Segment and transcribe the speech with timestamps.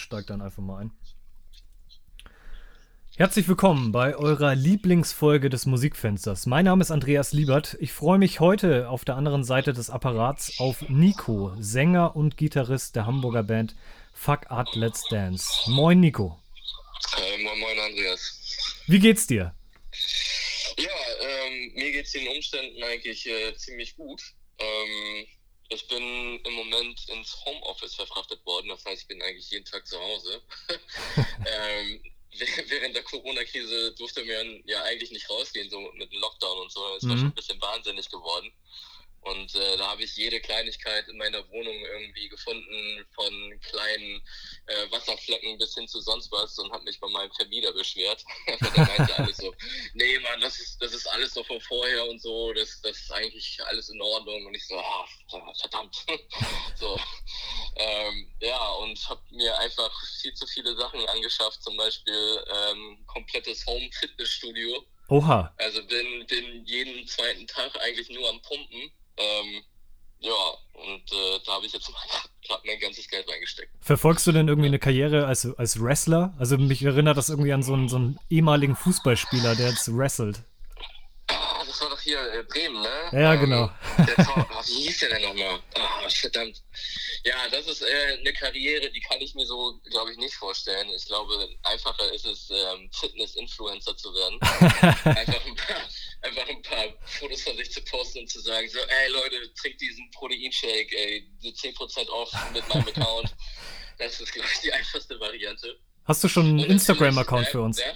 [0.00, 0.92] Steigt dann einfach mal ein.
[3.16, 6.46] Herzlich willkommen bei eurer Lieblingsfolge des Musikfensters.
[6.46, 7.76] Mein Name ist Andreas Liebert.
[7.80, 12.96] Ich freue mich heute auf der anderen Seite des Apparats auf Nico, Sänger und Gitarrist
[12.96, 13.76] der Hamburger Band
[14.14, 15.70] Fuck Art Let's Dance.
[15.70, 16.40] Moin Nico.
[17.18, 18.82] Äh, moin, moin Andreas.
[18.86, 19.54] Wie geht's dir?
[20.78, 20.88] Ja,
[21.20, 24.22] ähm, mir geht's den Umständen eigentlich äh, ziemlich gut.
[24.58, 25.26] Ähm,
[25.70, 29.86] ich bin im Moment ins Homeoffice verfrachtet worden, das heißt, ich bin eigentlich jeden Tag
[29.86, 30.42] zu Hause.
[31.46, 32.02] ähm,
[32.68, 36.80] während der Corona-Krise durfte man ja eigentlich nicht rausgehen, so mit dem Lockdown und so.
[36.96, 37.18] Es war Mhm.
[37.18, 38.52] schon ein bisschen wahnsinnig geworden.
[39.22, 44.22] Und äh, da habe ich jede Kleinigkeit in meiner Wohnung irgendwie gefunden, von kleinen
[44.66, 48.24] äh, Wasserflecken bis hin zu sonst was und habe mich bei meinem Vermieter beschwert.
[48.46, 49.54] Der meinte alles so,
[49.94, 53.12] nee Mann, das ist, das ist alles so von vorher und so, das, das ist
[53.12, 54.46] eigentlich alles in Ordnung.
[54.46, 55.06] Und ich so, ah,
[55.60, 55.96] verdammt.
[56.76, 56.98] so,
[57.76, 63.66] ähm, ja, und habe mir einfach viel zu viele Sachen angeschafft, zum Beispiel ähm, komplettes
[63.66, 64.86] Home-Fitnessstudio.
[65.08, 65.52] Oha.
[65.58, 68.92] Also bin, bin jeden zweiten Tag eigentlich nur am Pumpen.
[69.20, 69.62] Ähm,
[70.20, 70.32] ja,
[70.74, 71.86] und äh, da habe ich jetzt
[72.46, 73.72] gerade mein ganzes Geld reingesteckt.
[73.80, 76.34] Verfolgst du denn irgendwie eine Karriere als, als Wrestler?
[76.38, 80.42] Also mich erinnert das irgendwie an so einen, so einen ehemaligen Fußballspieler, der jetzt wrestelt.
[81.80, 83.22] Das war doch hier äh, Bremen, ne?
[83.22, 83.70] Ja, genau.
[83.96, 85.60] Der Tor, ah, wie hieß der denn nochmal?
[85.76, 86.62] Ah, verdammt.
[87.24, 90.90] Ja, das ist äh, eine Karriere, die kann ich mir so, glaube ich, nicht vorstellen.
[90.94, 94.38] Ich glaube, einfacher ist es, ähm, Fitness-Influencer zu werden.
[95.16, 95.88] einfach, ein paar,
[96.20, 99.80] einfach ein paar Fotos von sich zu posten und zu sagen, so, ey Leute, trinkt
[99.80, 103.34] diesen Proteinshake, ey, die 10% off mit meinem Account.
[103.96, 105.78] Das ist, glaube ich, die einfachste Variante.
[106.06, 107.78] Hast du schon einen Instagram-Account für uns?
[107.78, 107.92] Ja?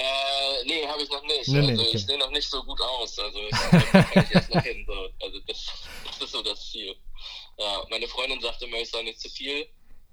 [0.00, 1.48] Äh, nee, habe ich noch nicht.
[1.48, 1.96] Nee, nee, also okay.
[1.96, 3.18] ich sehe noch nicht so gut aus.
[3.18, 3.50] Also ich,
[4.24, 4.84] ich erst noch hin.
[4.86, 5.26] So.
[5.26, 5.66] Also das,
[6.06, 6.94] das ist so das Ziel.
[7.58, 9.66] Ja, meine Freundin sagte immer, ich soll nicht zu viel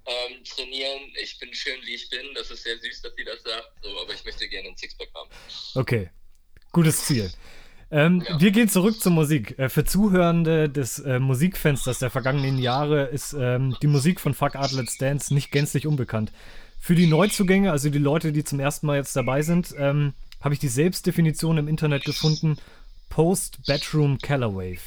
[0.04, 1.00] ähm, trainieren.
[1.22, 2.34] Ich bin schön, wie ich bin.
[2.34, 3.72] Das ist sehr süß, dass sie das sagt.
[3.82, 5.30] So, aber ich möchte gerne ein Sixpack haben.
[5.74, 6.10] Okay,
[6.72, 7.32] gutes Ziel.
[7.90, 8.38] Ähm, Ja.
[8.38, 9.58] Wir gehen zurück zur Musik.
[9.58, 14.56] Äh, für Zuhörende des äh, Musikfensters der vergangenen Jahre ist ähm, die Musik von Fuck
[14.56, 16.30] Art Let's Dance nicht gänzlich unbekannt.
[16.80, 20.54] Für die Neuzugänge, also die Leute, die zum ersten Mal jetzt dabei sind, ähm, habe
[20.54, 22.58] ich die Selbstdefinition im Internet gefunden:
[23.10, 24.80] Post-Bedroom Kellerwave.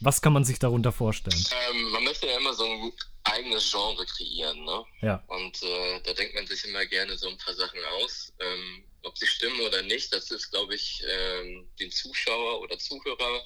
[0.00, 1.42] Was kann man sich darunter vorstellen?
[1.70, 2.92] Ähm, man möchte ja immer so ein
[3.24, 4.64] eigenes Genre kreieren.
[4.64, 4.84] Ne?
[5.00, 8.32] Ja, Und äh, da denkt man sich immer gerne so ein paar Sachen aus.
[8.40, 13.42] Ähm, ob sie stimmen oder nicht, das ist, glaube ich, ähm, den Zuschauer oder Zuhörer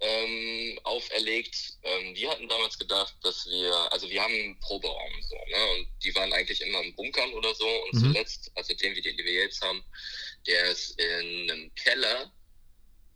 [0.00, 1.56] ähm, auferlegt.
[1.82, 5.66] Ähm, wir hatten damals gedacht, dass wir, also wir haben einen Proberaum so, ne?
[5.74, 7.66] Und die waren eigentlich immer in Bunkern oder so.
[7.66, 7.98] Und Mhm.
[8.00, 9.84] zuletzt, also den, den wir jetzt haben,
[10.46, 12.32] der ist in einem Keller,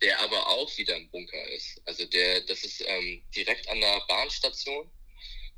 [0.01, 1.81] der aber auch wieder ein Bunker ist.
[1.85, 4.89] Also der, das ist ähm, direkt an der Bahnstation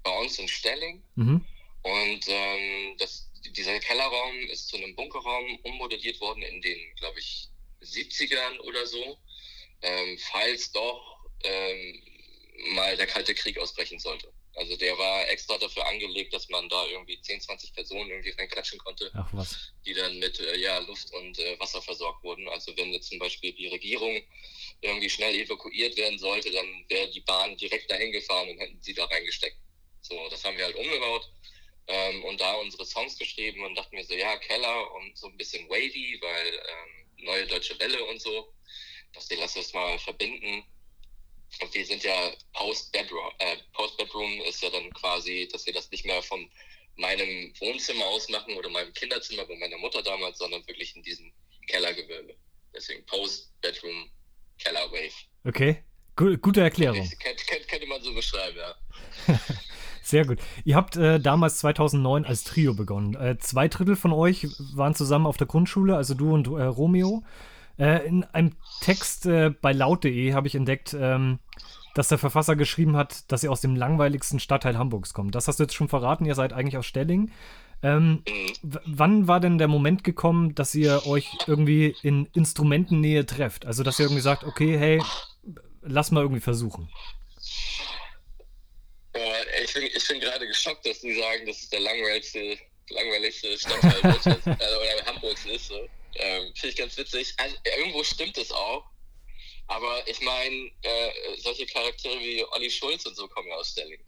[0.04, 1.04] bei uns in Stelling.
[1.16, 1.46] mhm.
[1.84, 7.48] Und ähm, das, dieser Kellerraum ist zu einem Bunkerraum ummodelliert worden in den, glaube ich,
[7.82, 9.18] 70ern oder so.
[9.82, 12.02] Ähm, falls doch ähm,
[12.74, 14.32] mal der Kalte Krieg ausbrechen sollte.
[14.56, 18.80] Also der war extra dafür angelegt, dass man da irgendwie 10, 20 Personen irgendwie reinklatschen
[18.80, 19.10] konnte,
[19.86, 22.48] die dann mit äh, ja, Luft und äh, Wasser versorgt wurden.
[22.50, 24.22] Also wenn jetzt zum Beispiel die Regierung
[24.82, 28.94] irgendwie schnell evakuiert werden sollte, dann wäre die Bahn direkt dahin gefahren und hätten sie
[28.94, 29.58] da reingesteckt.
[30.02, 31.32] So, das haben wir halt umgebaut
[31.88, 35.38] ähm, und da unsere Songs geschrieben und dachten mir so, ja, Keller und so ein
[35.38, 38.54] bisschen wavy, weil ähm, neue deutsche Welle und so.
[39.14, 40.64] Dass die lass das mal verbinden.
[41.62, 43.32] Und wir sind ja Post-Bedroom.
[43.40, 46.50] Äh, Post-Bedroom ist ja dann quasi, dass wir das nicht mehr von
[46.96, 51.32] meinem Wohnzimmer aus machen oder meinem Kinderzimmer bei meiner Mutter damals, sondern wirklich in diesem
[51.68, 52.36] Kellergewölbe.
[52.74, 54.10] Deswegen Post-Bedroom
[54.60, 55.14] Keller Wave.
[55.44, 55.84] Okay,
[56.16, 56.98] Gu gute Erklärung.
[56.98, 59.40] Könnte, könnte, könnte man so beschreiben, ja.
[60.04, 60.40] Sehr gut.
[60.66, 63.16] Ihr habt äh, damals 2009 als Trio begonnen.
[63.16, 67.24] Äh, zwei Drittel von euch waren zusammen auf der Grundschule, also du und äh, Romeo.
[67.78, 71.40] Äh, in einem Text äh, bei laut.de habe ich entdeckt, ähm,
[71.96, 75.36] dass der Verfasser geschrieben hat, dass ihr aus dem langweiligsten Stadtteil Hamburgs kommt.
[75.36, 77.32] Das hast du jetzt schon verraten, ihr seid eigentlich aus Stelling.
[77.84, 78.24] Ähm,
[78.62, 83.66] wann war denn der Moment gekommen, dass ihr euch irgendwie in Instrumentennähe trefft?
[83.66, 85.02] Also, dass ihr irgendwie sagt, okay, hey,
[85.82, 86.90] lass mal irgendwie versuchen.
[89.14, 92.58] Äh, ich bin, bin gerade geschockt, dass Sie sagen, das ist der langweiligste,
[92.90, 95.68] langweiligste Stadtteil Deutschlands äh, oder Hamburgs ist.
[95.68, 95.88] So.
[96.16, 97.34] Ähm, Finde ich ganz witzig.
[97.38, 98.86] Also, irgendwo stimmt es auch.
[99.68, 104.04] Aber ich meine, äh, solche Charaktere wie Olli Schulz und so kommen ja aus Stelling.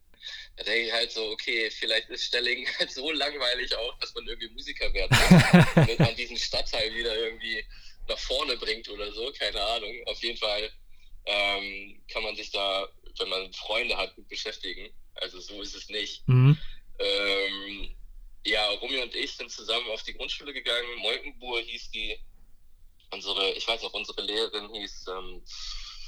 [0.58, 4.28] Da denke ich halt so, okay, vielleicht ist Stelling halt so langweilig auch, dass man
[4.28, 7.64] irgendwie Musiker werden muss, damit man diesen Stadtteil wieder irgendwie
[8.08, 9.96] nach vorne bringt oder so, keine Ahnung.
[10.06, 10.70] Auf jeden Fall
[11.26, 12.90] ähm, kann man sich da
[13.20, 14.90] wenn man Freunde hat, gut beschäftigen.
[15.16, 16.28] Also so ist es nicht.
[16.28, 16.58] Mhm.
[17.00, 17.96] Ähm,
[18.46, 20.98] ja, Rumi und ich sind zusammen auf die Grundschule gegangen.
[21.00, 22.18] Molkenbuhr hieß die.
[23.12, 25.44] Unsere, ich weiß noch, unsere Lehrerin hieß ähm,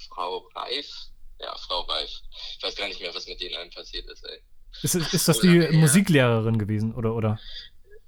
[0.10, 0.88] Frau Reif.
[1.40, 2.10] Ja, Frau Reif.
[2.58, 4.42] Ich weiß gar nicht mehr, was mit denen allen passiert ist, ey.
[4.82, 7.40] Ist, ist das die Musiklehrerin gewesen, oder, oder?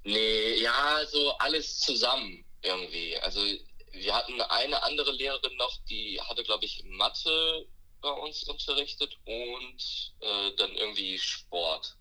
[0.03, 3.17] Nee, ja, so alles zusammen irgendwie.
[3.17, 3.41] Also
[3.91, 7.67] wir hatten eine andere Lehrerin noch, die hatte, glaube ich, Mathe
[8.01, 11.96] bei uns unterrichtet und äh, dann irgendwie Sport.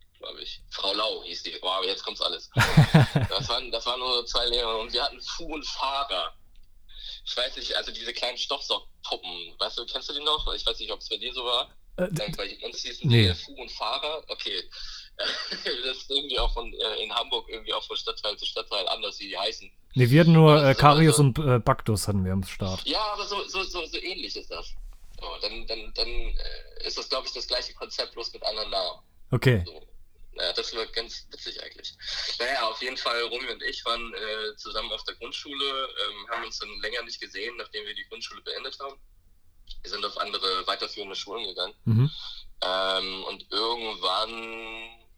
[0.76, 1.58] Frau Lau hieß die.
[1.62, 2.50] Wow, jetzt kommt's alles.
[2.55, 6.32] das, waren, das waren nur zwei Lehrer und wir hatten Fu und Fahrer.
[7.25, 10.52] Ich weiß nicht, also diese kleinen Stoffsockpuppen, weißt du, kennst du die noch?
[10.55, 11.70] Ich weiß nicht, ob es bei dir so war.
[11.96, 13.28] Äh, bei uns hießen nee.
[13.28, 14.23] die Fu und Fahrer.
[14.28, 14.62] Okay.
[15.87, 19.19] das ist irgendwie auch von äh, in Hamburg irgendwie auch von Stadtteil zu Stadtteil anders,
[19.19, 19.70] wie die heißen.
[19.94, 22.82] Ne, wir hatten nur äh, Karius und äh, Baktus hatten wir am Start.
[22.84, 24.75] Ja, aber so, so, so, so ähnlich ist das.
[25.19, 28.70] So, dann dann, dann äh, ist das, glaube ich, das gleiche Konzept, bloß mit anderen
[28.70, 29.00] Namen.
[29.31, 29.64] Okay.
[29.64, 29.95] So.
[30.38, 31.94] Ja, das war ganz witzig eigentlich.
[32.38, 36.44] Naja, auf jeden Fall, Romy und ich waren äh, zusammen auf der Grundschule, ähm, haben
[36.44, 39.00] uns dann länger nicht gesehen, nachdem wir die Grundschule beendet haben.
[39.83, 41.75] Wir sind auf andere weiterführende Schulen gegangen.
[41.85, 42.11] Mhm.
[42.62, 44.31] Ähm, und irgendwann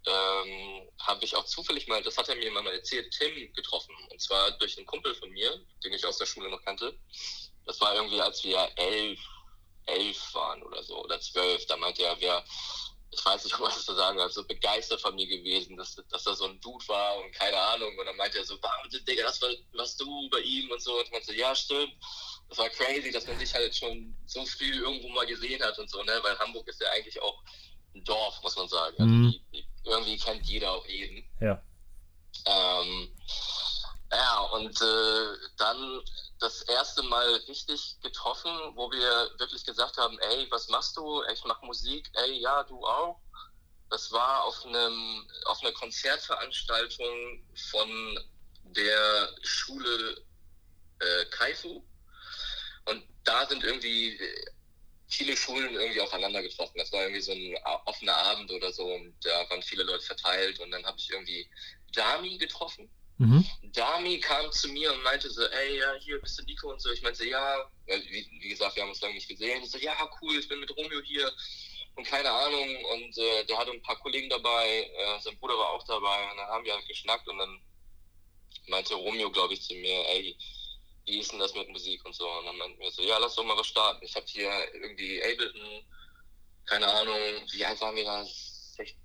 [0.07, 3.95] ähm, habe ich auch zufällig mal, das hat er mir mal erzählt, Tim getroffen.
[4.11, 6.97] Und zwar durch einen Kumpel von mir, den ich aus der Schule noch kannte.
[7.67, 9.21] Das war irgendwie, als wir elf,
[9.87, 11.67] elf waren oder so, oder zwölf.
[11.67, 12.45] Da meinte er, wer,
[13.11, 16.45] ich weiß nicht, was zu sagen, also begeistert von mir gewesen, dass, dass er so
[16.45, 17.97] ein Dude war und keine Ahnung.
[17.99, 18.57] Und dann meinte er so,
[19.07, 20.95] Digga, das war, warst du bei ihm und so.
[20.99, 21.95] Und ich meinte, ja, stimmt.
[22.49, 25.89] Das war crazy, dass man sich halt schon so früh irgendwo mal gesehen hat und
[25.91, 26.19] so, ne?
[26.23, 27.43] Weil Hamburg ist ja eigentlich auch
[27.95, 28.97] ein Dorf, muss man sagen.
[28.99, 29.31] Also mhm.
[29.31, 31.25] die, die, irgendwie kennt jeder auch jeden.
[31.41, 31.63] Ja.
[32.47, 33.15] Ähm,
[34.11, 36.03] ja, und äh, dann
[36.39, 41.23] das erste Mal richtig getroffen, wo wir wirklich gesagt haben, ey, was machst du?
[41.33, 43.21] Ich mach Musik, ey, ja, du auch.
[43.91, 48.21] Das war auf einem auf einer Konzertveranstaltung von
[48.65, 50.23] der Schule
[51.01, 51.83] äh, Kaifu.
[52.85, 54.19] Und da sind irgendwie
[55.09, 56.79] viele Schulen irgendwie aufeinander getroffen.
[56.79, 57.57] Das war irgendwie so ein
[57.87, 61.49] offener Abend oder so und da waren viele Leute verteilt und dann habe ich irgendwie
[61.93, 62.91] Dami getroffen.
[63.19, 63.45] Mhm.
[63.73, 66.91] Dami kam zu mir und meinte so, ey, ja, hier bist du Nico und so.
[66.91, 69.63] Ich meinte, ja, wie, wie, gesagt, wir haben uns lange nicht gesehen.
[69.63, 71.31] Ich so, ja, cool, ich bin mit Romeo hier
[71.97, 72.85] und keine Ahnung.
[72.85, 76.37] Und äh, der hatte ein paar Kollegen dabei, äh, sein Bruder war auch dabei und
[76.37, 77.61] dann haben wir halt geschnackt und dann
[78.69, 80.39] meinte Romeo, glaube ich, zu mir, ey,
[81.07, 82.31] wie ist denn das mit Musik und so?
[82.31, 84.05] Und dann meinten wir so, ja, lass doch mal was starten.
[84.05, 85.85] Ich habe hier irgendwie Ableton,
[86.67, 87.17] keine Ahnung,
[87.51, 88.25] wie alt waren wir da?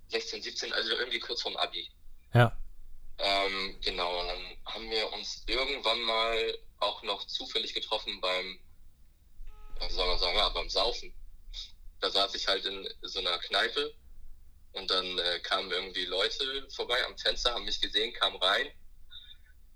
[0.08, 1.90] 16, 17, also irgendwie kurz vorm Abi.
[2.32, 2.56] Ja.
[3.18, 8.58] Ähm, genau, und dann haben wir uns irgendwann mal auch noch zufällig getroffen beim,
[9.80, 11.14] wie soll man sagen, ja, beim Saufen.
[12.00, 13.94] Da saß ich halt in so einer Kneipe
[14.72, 18.70] und dann äh, kamen irgendwie Leute vorbei am Fenster, haben mich gesehen, kamen rein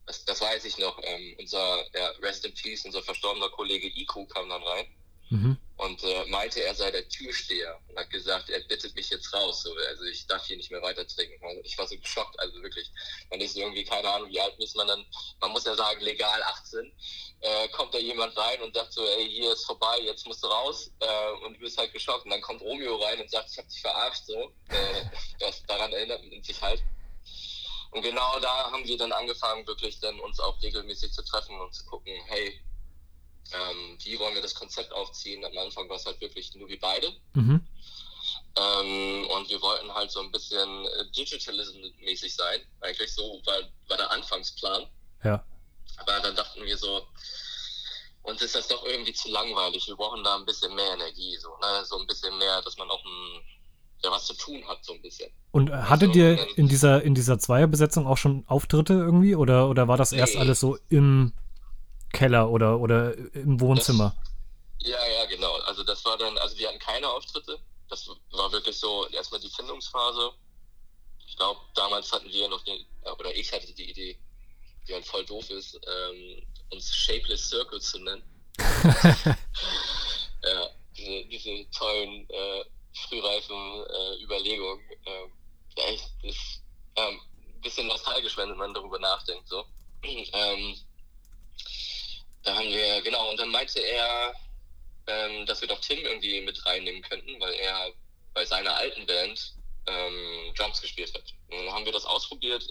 [0.08, 4.26] das, das weiß ich noch, ähm, unser ja, Rest in Peace, unser verstorbener Kollege Iku
[4.26, 4.86] kam dann rein
[5.30, 5.56] mhm.
[5.76, 9.62] und äh, meinte, er sei der Türsteher und hat gesagt, er bittet mich jetzt raus.
[9.62, 11.44] So, also ich darf hier nicht mehr weiter trinken.
[11.44, 12.90] Also ich war so geschockt, also wirklich.
[13.30, 15.04] Man ist irgendwie, keine Ahnung, wie alt ist man dann,
[15.40, 16.92] man muss ja sagen, legal 18.
[17.40, 20.48] Äh, kommt da jemand rein und sagt so, ey, hier ist vorbei, jetzt musst du
[20.48, 22.24] raus äh, und du bist halt geschockt.
[22.24, 24.52] Und dann kommt Romeo rein und sagt, ich hab dich verarscht, so.
[24.68, 25.04] Äh,
[25.38, 26.82] das, daran erinnert man sich halt.
[27.90, 31.74] Und genau da haben wir dann angefangen, wirklich dann uns auch regelmäßig zu treffen und
[31.74, 32.60] zu gucken, hey,
[33.52, 35.44] ähm, wie wollen wir das Konzept aufziehen?
[35.44, 37.12] Am Anfang war es halt wirklich nur wir beide.
[37.34, 37.66] Mhm.
[38.56, 42.60] Ähm, und wir wollten halt so ein bisschen äh, Digitalism-mäßig sein.
[42.80, 44.86] Eigentlich so war, war der Anfangsplan.
[45.24, 45.44] Ja.
[45.98, 47.06] Aber dann dachten wir so,
[48.22, 49.86] uns ist das doch irgendwie zu langweilig.
[49.86, 51.84] Wir brauchen da ein bisschen mehr Energie, so, ne?
[51.84, 53.42] so ein bisschen mehr, dass man auch ein
[54.04, 55.30] der was zu tun hat, so ein bisschen.
[55.50, 59.34] Und hattet also, ihr in dieser, in dieser Zweierbesetzung auch schon Auftritte irgendwie?
[59.34, 60.18] Oder, oder war das nee.
[60.18, 61.32] erst alles so im
[62.12, 64.14] Keller oder, oder im Wohnzimmer?
[64.78, 65.54] Das, ja, ja, genau.
[65.66, 67.58] Also das war dann, also wir hatten keine Auftritte.
[67.88, 70.32] Das war wirklich so erstmal die Findungsphase.
[71.26, 72.86] Ich glaube, damals hatten wir noch die,
[73.18, 74.18] oder ich hatte die Idee,
[74.86, 78.22] die halt voll doof ist, ähm, uns Shapeless Circle zu nennen.
[80.42, 82.64] ja, diese, diese tollen äh,
[83.08, 84.80] frühreifen äh, Überlegung.
[85.04, 85.28] Äh,
[85.76, 86.62] ja, echt, ist
[86.96, 87.20] ähm,
[87.54, 89.48] ein bisschen nostalgisch, wenn man darüber nachdenkt.
[89.48, 89.64] So.
[90.02, 90.76] ähm,
[92.42, 94.34] da haben wir, genau, und dann meinte er,
[95.06, 97.92] ähm, dass wir doch Tim irgendwie mit reinnehmen könnten, weil er
[98.34, 99.54] bei seiner alten Band
[99.86, 101.24] ähm, Drums gespielt hat.
[101.50, 102.62] Und dann haben wir das ausprobiert.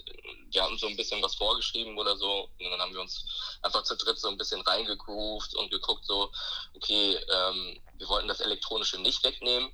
[0.50, 2.48] Wir hatten so ein bisschen was vorgeschrieben oder so.
[2.60, 3.24] Und dann haben wir uns
[3.62, 6.30] einfach zu dritt so ein bisschen reingegroovt und geguckt, so,
[6.74, 9.72] okay, ähm, wir wollten das Elektronische nicht wegnehmen,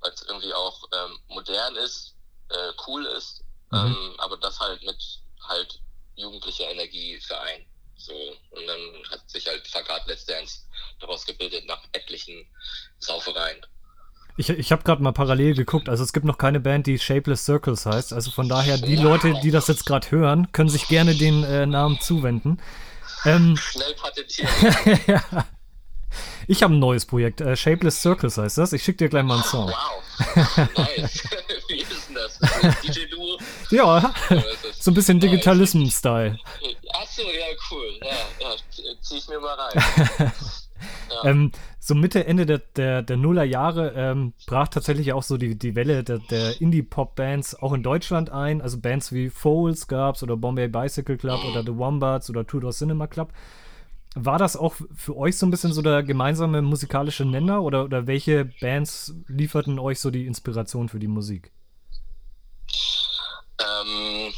[0.00, 2.16] weil es irgendwie auch ähm, modern ist,
[2.48, 3.78] äh, cool ist, mhm.
[3.78, 5.80] ähm, aber das halt mit halt
[6.16, 7.66] jugendlicher Energie vereint.
[8.02, 8.12] So,
[8.50, 8.80] und dann
[9.10, 10.62] hat sich halt Fakat Let's Dance
[11.00, 12.46] daraus gebildet nach etlichen
[12.98, 13.64] Saufereien.
[14.36, 17.44] Ich, ich habe gerade mal parallel geguckt, also es gibt noch keine Band, die Shapeless
[17.44, 18.12] Circles heißt.
[18.12, 18.96] Also von daher, die.
[18.96, 22.60] Leute, die das jetzt gerade hören, können sich gerne den äh, Namen zuwenden.
[23.24, 24.50] Ähm, Schnell patentieren.
[25.06, 25.22] ja.
[26.48, 28.72] Ich habe ein neues Projekt, äh, Shapeless Circles heißt das.
[28.72, 29.70] Ich schicke dir gleich mal einen Song.
[29.70, 31.22] Wow, nice.
[31.78, 31.91] Das?
[32.82, 33.38] DJ-Duo?
[33.70, 34.14] Ja,
[34.78, 36.38] so ein bisschen Digitalism-Style.
[36.94, 37.98] Achso, ja, cool.
[38.00, 40.32] Ja, ja, zieh ich mir mal rein.
[41.10, 41.30] Ja.
[41.30, 45.74] Ähm, so Mitte, Ende der, der, der Nullerjahre ähm, brach tatsächlich auch so die, die
[45.74, 48.60] Welle der, der Indie-Pop-Bands auch in Deutschland ein.
[48.60, 53.06] Also Bands wie Foles gab's oder Bombay Bicycle Club oder The Wombats oder Tudor Cinema
[53.06, 53.32] Club.
[54.14, 58.06] War das auch für euch so ein bisschen so der gemeinsame musikalische Nenner oder, oder
[58.06, 61.50] welche Bands lieferten euch so die Inspiration für die Musik?
[63.58, 64.34] Ähm,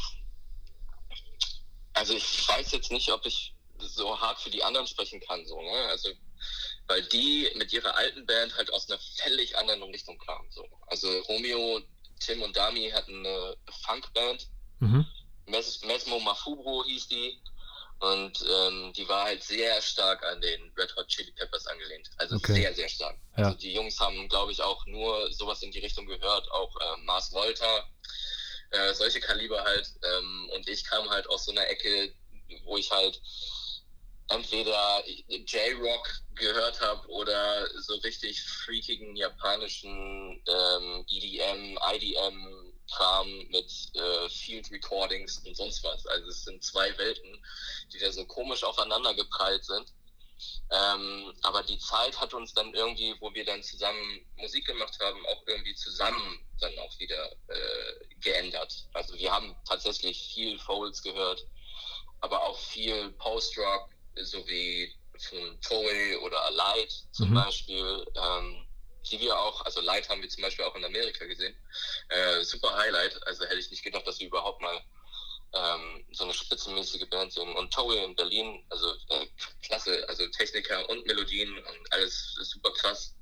[1.93, 5.61] also ich weiß jetzt nicht, ob ich so hart für die anderen sprechen kann, so,
[5.61, 5.87] ne?
[5.89, 6.09] Also
[6.87, 10.49] weil die mit ihrer alten Band halt aus einer völlig anderen Richtung kamen.
[10.51, 10.67] So.
[10.87, 11.81] Also Romeo,
[12.19, 14.47] Tim und Dami hatten eine Funkband.
[14.79, 15.05] Mhm.
[15.47, 17.41] Mes Mesmo Mafubro hieß die.
[17.99, 22.09] Und ähm, die war halt sehr stark an den Red Hot Chili Peppers angelehnt.
[22.17, 22.53] Also okay.
[22.53, 23.17] sehr, sehr stark.
[23.37, 23.45] Ja.
[23.45, 26.51] Also die Jungs haben, glaube ich, auch nur sowas in die Richtung gehört.
[26.51, 27.87] Auch äh, Mars Volta,
[28.71, 29.89] äh, solche Kaliber halt.
[30.03, 32.13] Ähm, und ich kam halt aus so einer Ecke,
[32.65, 33.21] wo ich halt
[34.29, 44.29] entweder J-Rock gehört habe oder so richtig freakigen japanischen ähm, EDM, IDM Kram mit äh,
[44.29, 46.05] Field Recordings und sonst was.
[46.07, 47.43] Also es sind zwei Welten,
[47.91, 49.93] die da so komisch aufeinander geprallt sind.
[50.71, 55.25] Ähm, aber die Zeit hat uns dann irgendwie, wo wir dann zusammen Musik gemacht haben,
[55.27, 58.87] auch irgendwie zusammen dann auch wieder äh, geändert.
[58.93, 61.45] Also wir haben tatsächlich viel Folds gehört,
[62.21, 63.89] aber auch viel Post-Rock,
[64.23, 64.93] sowie
[65.29, 67.35] von Toei oder Light zum mhm.
[67.35, 68.67] Beispiel, ähm,
[69.09, 71.55] die wir auch, also Light haben wir zum Beispiel auch in Amerika gesehen.
[72.09, 74.81] Äh, super Highlight, also hätte ich nicht gedacht, dass wir überhaupt mal
[75.55, 77.55] ähm, so eine spitzenmäßige Band sind.
[77.55, 79.27] Und Toei in Berlin, also äh,
[79.63, 83.15] klasse, also Techniker und Melodien und alles super krass.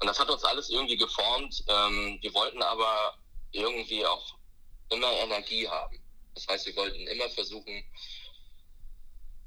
[0.00, 1.64] Und das hat uns alles irgendwie geformt.
[1.68, 3.18] Ähm, wir wollten aber
[3.52, 4.36] irgendwie auch
[4.90, 5.98] immer Energie haben.
[6.34, 7.84] Das heißt, wir wollten immer versuchen,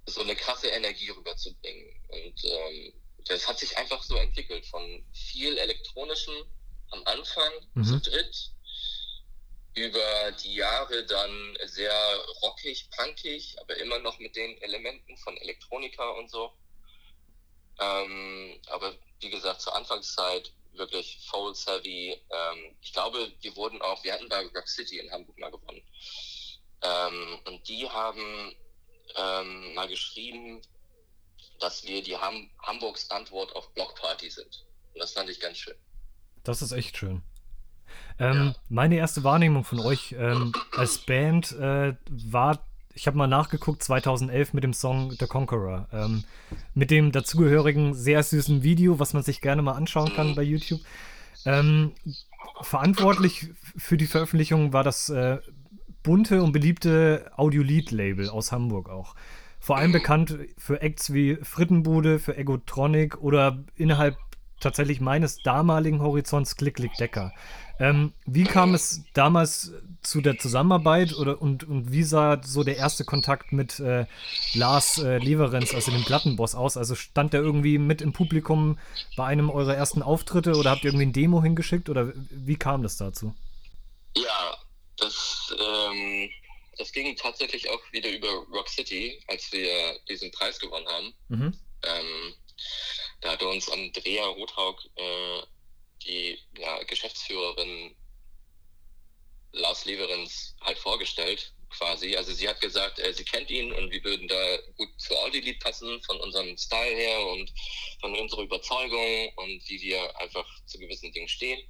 [0.07, 1.93] so eine krasse Energie rüberzubringen.
[2.09, 2.93] Und ähm,
[3.25, 6.45] das hat sich einfach so entwickelt von viel elektronischem
[6.91, 7.83] am Anfang mhm.
[7.83, 8.51] zu dritt
[9.75, 11.93] über die Jahre dann sehr
[12.41, 16.51] rockig, punkig, aber immer noch mit den Elementen von Elektronika und so.
[17.79, 22.11] Ähm, aber wie gesagt, zur Anfangszeit wirklich Folds Heavy.
[22.29, 25.81] Ähm, ich glaube, wir wurden auch, wir hatten bei Rock City in Hamburg mal gewonnen.
[26.81, 28.55] Ähm, und die haben
[29.15, 30.61] ähm, mal geschrieben,
[31.59, 34.65] dass wir die Ham Hamburgs Antwort auf Blockparty sind.
[34.93, 35.75] Und das fand ich ganz schön.
[36.43, 37.23] Das ist echt schön.
[38.21, 38.53] Ähm.
[38.69, 42.59] Meine erste Wahrnehmung von euch ähm, als Band äh, war,
[42.93, 45.87] ich habe mal nachgeguckt, 2011 mit dem Song The Conqueror.
[45.91, 46.23] Ähm,
[46.75, 50.81] mit dem dazugehörigen sehr süßen Video, was man sich gerne mal anschauen kann bei YouTube.
[51.45, 51.93] Ähm,
[52.61, 55.39] verantwortlich für die Veröffentlichung war das äh,
[56.03, 59.15] bunte und beliebte Audiolied-Label aus Hamburg auch.
[59.59, 64.17] Vor allem bekannt für Acts wie Frittenbude, für Egotronic oder innerhalb
[64.59, 67.33] tatsächlich meines damaligen Horizonts Klick Klick Decker.
[67.81, 69.71] Ähm, wie kam es damals
[70.03, 74.05] zu der Zusammenarbeit oder und, und wie sah so der erste Kontakt mit äh,
[74.53, 76.77] Lars äh, Leverenz, also dem Plattenboss, aus?
[76.77, 78.77] Also stand der irgendwie mit im Publikum
[79.17, 82.83] bei einem eurer ersten Auftritte oder habt ihr irgendwie ein Demo hingeschickt oder wie kam
[82.83, 83.33] das dazu?
[84.15, 84.57] Ja,
[84.97, 86.29] das, ähm,
[86.77, 91.13] das ging tatsächlich auch wieder über Rock City, als wir diesen Preis gewonnen haben.
[91.29, 91.57] Mhm.
[91.83, 92.35] Ähm,
[93.21, 95.41] da hatte uns Andrea Rothaug, äh,
[96.03, 97.95] die ja, Geschäftsführerin
[99.53, 102.15] Lars Leverens, halt vorgestellt, quasi.
[102.15, 105.59] Also sie hat gesagt, äh, sie kennt ihn und wir würden da gut zu Audi-Lied
[105.59, 107.51] passen, von unserem Style her und
[107.99, 111.61] von unserer Überzeugung und wie wir einfach zu gewissen Dingen stehen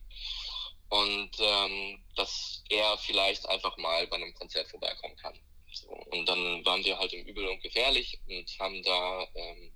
[0.91, 5.39] und ähm, dass er vielleicht einfach mal bei einem Konzert vorbeikommen kann.
[5.71, 9.71] So, und dann waren wir halt im Übel und Gefährlich und haben da ähm,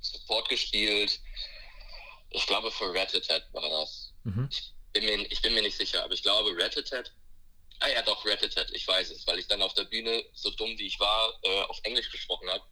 [0.00, 1.20] Support gespielt.
[2.36, 4.12] Ich glaube, für Rat-A-Tat war das.
[4.24, 4.48] Mhm.
[4.50, 7.12] Ich, bin mir, ich bin mir nicht sicher, aber ich glaube, Rat-A-Tat.
[7.80, 10.78] Ah ja, doch, Rat-A-Tat, ich weiß es, weil ich dann auf der Bühne, so dumm
[10.78, 12.64] wie ich war, äh, auf Englisch gesprochen habe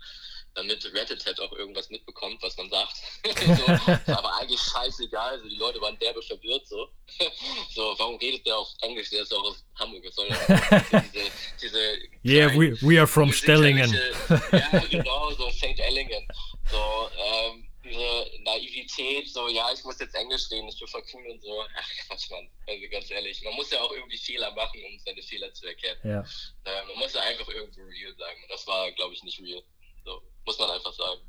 [0.55, 2.97] damit Rat auch irgendwas mitbekommt, was man sagt.
[3.57, 6.89] so, aber eigentlich scheißegal, also die Leute waren derbe verwirrt so.
[7.75, 9.11] so, warum redet der auf Englisch?
[9.11, 10.05] Der ist auch aus Hamburg.
[10.07, 10.47] Was soll das?
[11.13, 11.31] diese,
[11.61, 13.93] diese yeah, we, we are from Stellingen.
[14.29, 15.79] ja, genau, so St.
[15.79, 16.27] Ellingen.
[16.71, 21.27] So, ähm, diese Naivität, so, ja, ich muss jetzt Englisch reden, ich bin voll cool
[21.31, 21.65] und so.
[21.77, 23.43] Ach, Quatsch, Mann, also ganz ehrlich.
[23.43, 26.01] Man muss ja auch irgendwie Fehler machen, um seine Fehler zu erkennen.
[26.03, 26.25] Ja.
[26.65, 28.37] Äh, man muss ja einfach irgendwo real sein.
[28.43, 29.63] Und das war, glaube ich, nicht real.
[30.05, 31.21] So, muss man einfach sagen.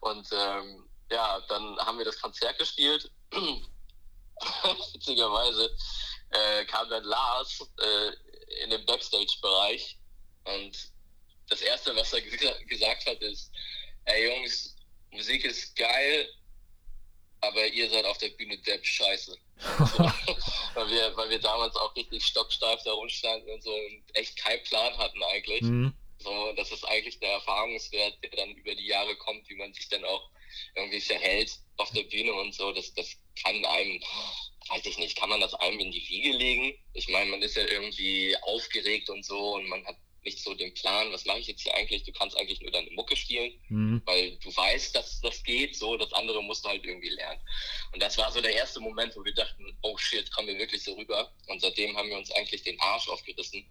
[0.00, 3.10] Und ähm, ja, dann haben wir das Konzert gespielt.
[4.92, 5.74] Witzigerweise
[6.30, 9.98] äh, kam dann Lars äh, in den Backstage-Bereich
[10.44, 10.92] und
[11.48, 13.50] das Erste, was er gesagt hat, ist,
[14.04, 14.75] ey Jungs,
[15.10, 16.28] Musik ist geil,
[17.40, 19.36] aber ihr seid auf der Bühne Depp scheiße.
[20.74, 24.62] weil, wir, weil wir damals auch richtig stocksteif da rumstanden und so und echt keinen
[24.64, 25.62] Plan hatten eigentlich.
[25.62, 25.94] Mhm.
[26.18, 29.88] So, das ist eigentlich der Erfahrungswert, der dann über die Jahre kommt, wie man sich
[29.88, 30.30] dann auch
[30.74, 32.72] irgendwie verhält auf der Bühne und so.
[32.72, 34.02] Das, das kann einem,
[34.68, 36.78] weiß ich nicht, kann man das einem in die Wiege legen?
[36.94, 40.74] Ich meine, man ist ja irgendwie aufgeregt und so und man hat nicht so den
[40.74, 42.02] Plan, was mache ich jetzt hier eigentlich?
[42.02, 44.02] Du kannst eigentlich nur deine Mucke spielen, mhm.
[44.04, 47.40] weil du weißt, dass das geht, so, das andere musst du halt irgendwie lernen.
[47.92, 50.82] Und das war so der erste Moment, wo wir dachten, oh shit, kommen wir wirklich
[50.82, 51.32] so rüber?
[51.46, 53.64] Und seitdem haben wir uns eigentlich den Arsch aufgerissen,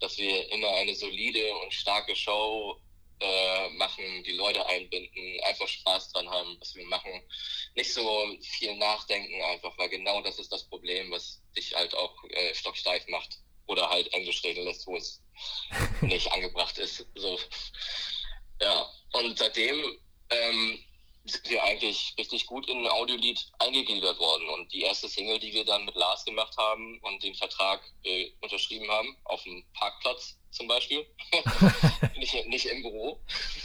[0.00, 2.80] dass wir immer eine solide und starke Show
[3.20, 7.22] äh, machen, die Leute einbinden, einfach Spaß dran haben, was wir machen.
[7.76, 12.16] Nicht so viel nachdenken einfach, weil genau das ist das Problem, was dich halt auch
[12.30, 15.22] äh, stocksteif macht oder halt Englisch reden lässt, wo es
[16.00, 17.06] nicht angebracht ist.
[17.14, 17.38] So.
[18.60, 19.98] Ja, und seitdem
[20.30, 20.78] ähm,
[21.24, 24.48] sind wir eigentlich richtig gut in ein Audiolied eingegliedert worden.
[24.48, 28.30] Und die erste Single, die wir dann mit Lars gemacht haben und den Vertrag äh,
[28.40, 31.06] unterschrieben haben, auf dem Parkplatz zum Beispiel,
[32.18, 33.20] nicht, nicht im Büro,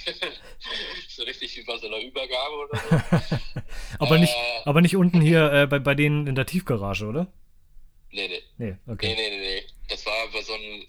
[1.09, 3.17] so richtig wie bei so einer Übergabe oder so.
[3.99, 4.33] aber, äh, nicht,
[4.65, 7.27] aber nicht unten hier äh, bei, bei denen in der Tiefgarage, oder?
[8.17, 8.43] Nee, nee.
[8.57, 9.13] Nee, okay.
[9.13, 9.67] Nee, nee, nee, nee.
[9.89, 10.87] Das war bei so einem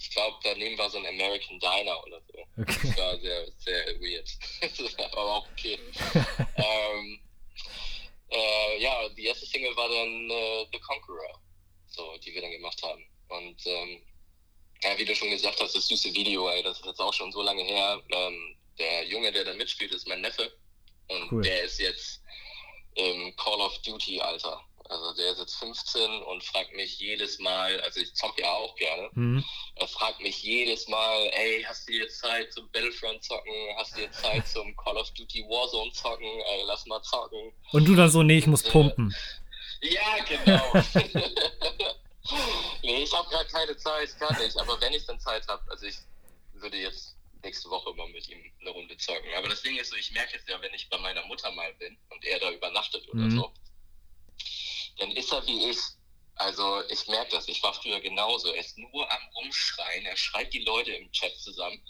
[0.00, 2.38] ich glaube, daneben war so ein American Diner oder so.
[2.62, 2.88] Okay.
[2.88, 4.28] Das war sehr, sehr weird.
[5.12, 5.78] Aber auch okay.
[6.56, 7.20] ähm,
[8.30, 11.40] äh, ja, die erste Single war dann äh, The Conqueror,
[11.88, 13.04] so, die wir dann gemacht haben.
[13.28, 14.02] Und ähm,
[14.82, 17.32] ja, wie du schon gesagt hast, das süße Video, ey, das ist jetzt auch schon
[17.32, 18.00] so lange her.
[18.10, 20.52] Ähm, der Junge, der da mitspielt, ist mein Neffe.
[21.08, 21.42] Und cool.
[21.42, 22.22] der ist jetzt
[22.94, 24.64] im Call of Duty Alter.
[24.88, 28.74] Also der ist jetzt 15 und fragt mich jedes Mal, also ich zocke ja auch
[28.76, 29.44] gerne, mhm.
[29.74, 33.52] er fragt mich jedes Mal, ey, hast du jetzt Zeit zum Battlefront zocken?
[33.76, 36.26] Hast du jetzt Zeit zum Call of Duty Warzone zocken?
[36.26, 37.52] Ey, lass mal zocken.
[37.72, 39.14] Und du dann so, nee, ich muss und, pumpen.
[39.82, 40.72] Ja, genau.
[42.82, 44.56] nee, ich habe gerade keine Zeit, gar nicht.
[44.56, 45.96] Aber wenn ich dann Zeit habe, also ich
[46.54, 49.32] würde jetzt nächste Woche mal mit ihm eine Runde zocken.
[49.36, 51.72] Aber das Ding ist so, ich merke es ja, wenn ich bei meiner Mutter mal
[51.74, 53.36] bin und er da übernachtet oder mhm.
[53.36, 53.52] so,
[54.98, 55.78] dann ist er wie ich.
[56.36, 58.52] Also ich merke das, ich war früher genauso.
[58.52, 61.82] Er ist nur am Rumschreien, er schreit die Leute im Chat zusammen,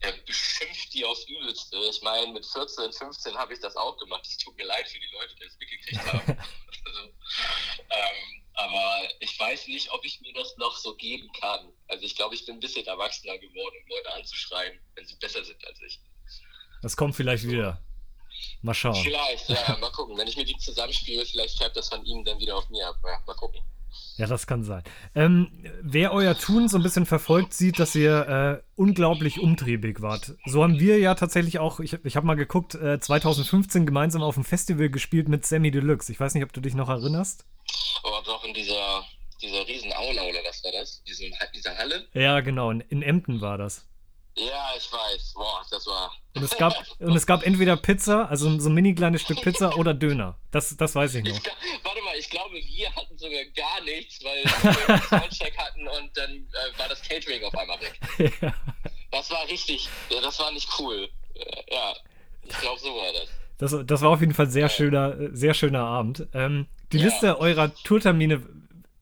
[0.00, 1.76] er beschimpft die aufs Übelste.
[1.90, 4.26] Ich meine, mit 14, 15 habe ich das auch gemacht.
[4.26, 6.38] Es tut mir leid für die Leute, die das mitgekriegt haben.
[6.84, 7.00] also,
[7.90, 11.72] ähm, aber ich weiß nicht, ob ich mir das noch so geben kann.
[11.88, 15.44] Also ich glaube, ich bin ein bisschen erwachsener geworden, um Leute anzuschreien, wenn sie besser
[15.44, 16.00] sind als ich.
[16.82, 17.82] Das kommt vielleicht wieder.
[18.62, 18.94] Mal schauen.
[18.96, 20.16] Vielleicht, ja, mal gucken.
[20.16, 22.96] Wenn ich mir die zusammenspiele, vielleicht färbt das von ihm dann wieder auf mir ab.
[23.04, 23.60] Ja, mal gucken.
[24.16, 24.82] Ja, das kann sein.
[25.14, 25.48] Ähm,
[25.80, 30.34] wer euer Tun so ein bisschen verfolgt, sieht, dass ihr äh, unglaublich umtriebig wart.
[30.44, 34.34] So haben wir ja tatsächlich auch, ich, ich habe mal geguckt, äh, 2015 gemeinsam auf
[34.34, 36.10] dem Festival gespielt mit Sammy Deluxe.
[36.10, 37.46] Ich weiß nicht, ob du dich noch erinnerst.
[38.02, 39.04] Oh, doch, in dieser,
[39.40, 41.02] dieser riesen Aula oder was war das?
[41.04, 42.08] Diesem, dieser Halle?
[42.12, 43.86] Ja, genau, in, in Emden war das.
[44.38, 45.32] Ja, ich weiß.
[45.34, 46.12] Boah, das war.
[46.34, 49.76] Und es gab, und es gab entweder Pizza, also so ein mini kleines Stück Pizza
[49.76, 50.36] oder Döner.
[50.50, 51.36] Das, das weiß ich noch.
[51.36, 51.42] Ich,
[51.82, 54.44] warte mal, ich glaube, wir hatten sogar gar nichts, weil
[54.88, 57.98] wir Soundcheck hatten und dann äh, war das Catering auf einmal weg.
[58.40, 58.54] Ja.
[59.10, 61.08] Das war richtig, das war nicht cool.
[61.34, 61.94] Äh, ja,
[62.42, 63.28] ich glaube, so war das.
[63.58, 64.68] Das, das war auf jeden Fall sehr ja.
[64.68, 66.26] schöner, sehr schöner Abend.
[66.34, 67.06] Ähm, die ja.
[67.06, 68.46] Liste eurer Tourtermine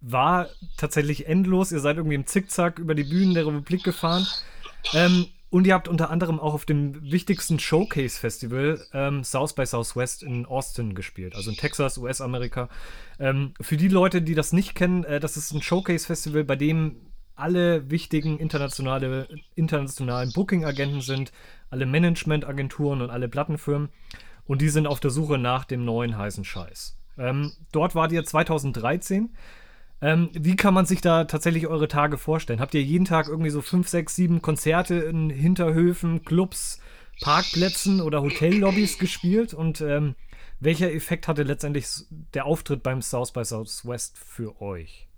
[0.00, 1.72] war tatsächlich endlos.
[1.72, 4.26] Ihr seid irgendwie im Zickzack über die Bühnen der Republik gefahren.
[4.94, 10.22] Ähm, und ihr habt unter anderem auch auf dem wichtigsten Showcase-Festival ähm, South by Southwest
[10.22, 12.68] in Austin gespielt, also in Texas, US-Amerika.
[13.18, 16.96] Ähm, für die Leute, die das nicht kennen, äh, das ist ein Showcase-Festival, bei dem
[17.36, 21.32] alle wichtigen internationale, internationalen Booking-Agenten sind,
[21.70, 23.90] alle Management-Agenturen und alle Plattenfirmen.
[24.46, 26.96] Und die sind auf der Suche nach dem neuen heißen Scheiß.
[27.18, 29.34] Ähm, dort wart ihr 2013.
[30.02, 32.60] Ähm, wie kann man sich da tatsächlich eure Tage vorstellen?
[32.60, 36.80] Habt ihr jeden Tag irgendwie so fünf, sechs, sieben Konzerte in Hinterhöfen, Clubs,
[37.20, 40.14] Parkplätzen oder Hotellobbys gespielt und ähm,
[40.60, 45.08] welcher Effekt hatte letztendlich der Auftritt beim South by Southwest für euch?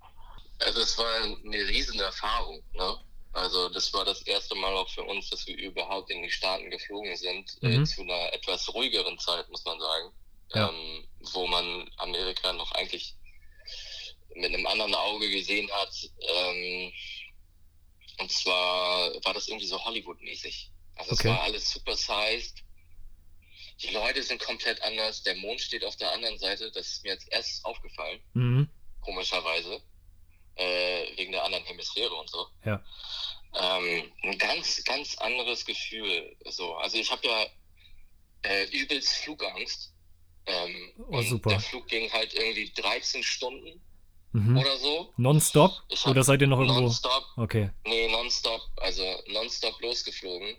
[0.59, 2.61] Also es war eine riesen Erfahrung.
[2.73, 2.97] Ne?
[3.33, 6.69] Also das war das erste Mal auch für uns, dass wir überhaupt in die Staaten
[6.69, 7.83] geflogen sind, äh, mhm.
[7.83, 10.11] äh, zu einer etwas ruhigeren Zeit, muss man sagen,
[10.53, 10.69] ja.
[10.69, 13.15] ähm, wo man Amerika noch eigentlich
[14.35, 15.93] mit einem anderen Auge gesehen hat.
[16.19, 16.91] Ähm,
[18.19, 20.71] und zwar war das irgendwie so Hollywood-mäßig.
[20.95, 21.29] Also okay.
[21.29, 22.63] es war alles super sized.
[23.81, 25.23] Die Leute sind komplett anders.
[25.23, 26.71] Der Mond steht auf der anderen Seite.
[26.71, 28.19] Das ist mir jetzt erst aufgefallen.
[28.33, 28.69] Mhm.
[29.01, 29.81] Komischerweise.
[30.55, 32.47] Äh, wegen der anderen Hemisphäre und so.
[32.65, 32.83] Ja.
[33.55, 36.35] Ähm, ein ganz, ganz anderes Gefühl.
[36.49, 36.75] So.
[36.75, 37.45] Also ich habe ja
[38.43, 39.93] äh, übelst Flugangst.
[40.45, 41.49] Ähm, oh, und super.
[41.51, 43.81] der Flug ging halt irgendwie 13 Stunden
[44.31, 44.57] mhm.
[44.57, 45.13] oder so.
[45.17, 45.71] Nonstop?
[46.05, 46.81] Oder seid ihr noch irgendwo?
[46.81, 47.23] Nonstop.
[47.37, 47.71] Okay.
[47.85, 48.61] Nee, nonstop.
[48.77, 50.55] Also nonstop losgeflogen.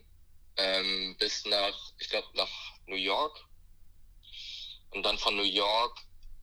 [0.57, 2.51] Ähm, bis nach, ich glaube, nach
[2.87, 3.39] New York.
[4.91, 5.99] Und dann von New York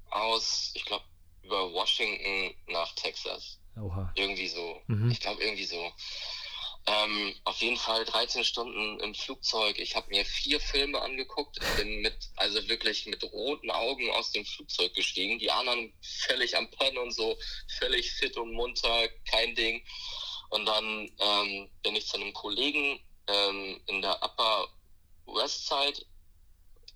[0.10, 1.04] aus, ich glaube,
[1.44, 3.60] über Washington nach Texas.
[3.80, 4.12] Oha.
[4.16, 4.82] Irgendwie so.
[4.88, 5.12] Mhm.
[5.12, 5.92] Ich glaube, irgendwie so.
[6.90, 9.78] Ähm, auf jeden Fall 13 Stunden im Flugzeug.
[9.78, 14.46] Ich habe mir vier Filme angeguckt, bin mit, also wirklich mit roten Augen aus dem
[14.46, 15.38] Flugzeug gestiegen.
[15.38, 17.38] Die anderen völlig am Pennen und so,
[17.78, 19.84] völlig fit und munter, kein Ding.
[20.50, 24.70] Und dann ähm, bin ich zu einem Kollegen ähm, in der Upper
[25.26, 26.06] West Side,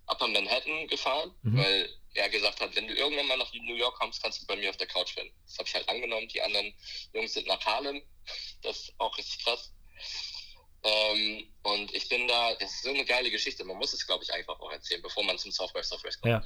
[0.08, 1.58] Upper Manhattan gefahren, mhm.
[1.58, 4.56] weil er gesagt hat, wenn du irgendwann mal nach New York kommst, kannst du bei
[4.56, 5.32] mir auf der Couch pennen.
[5.46, 6.30] Das habe ich halt angenommen.
[6.30, 6.74] Die anderen
[7.14, 8.02] Jungs sind nach Harlem.
[8.62, 9.74] Das ist auch richtig krass.
[10.84, 13.64] Ähm, und ich bin da, das ist so eine geile Geschichte.
[13.64, 16.32] Man muss es, glaube ich, einfach auch erzählen, bevor man zum by Southwest kommt.
[16.32, 16.44] Ja.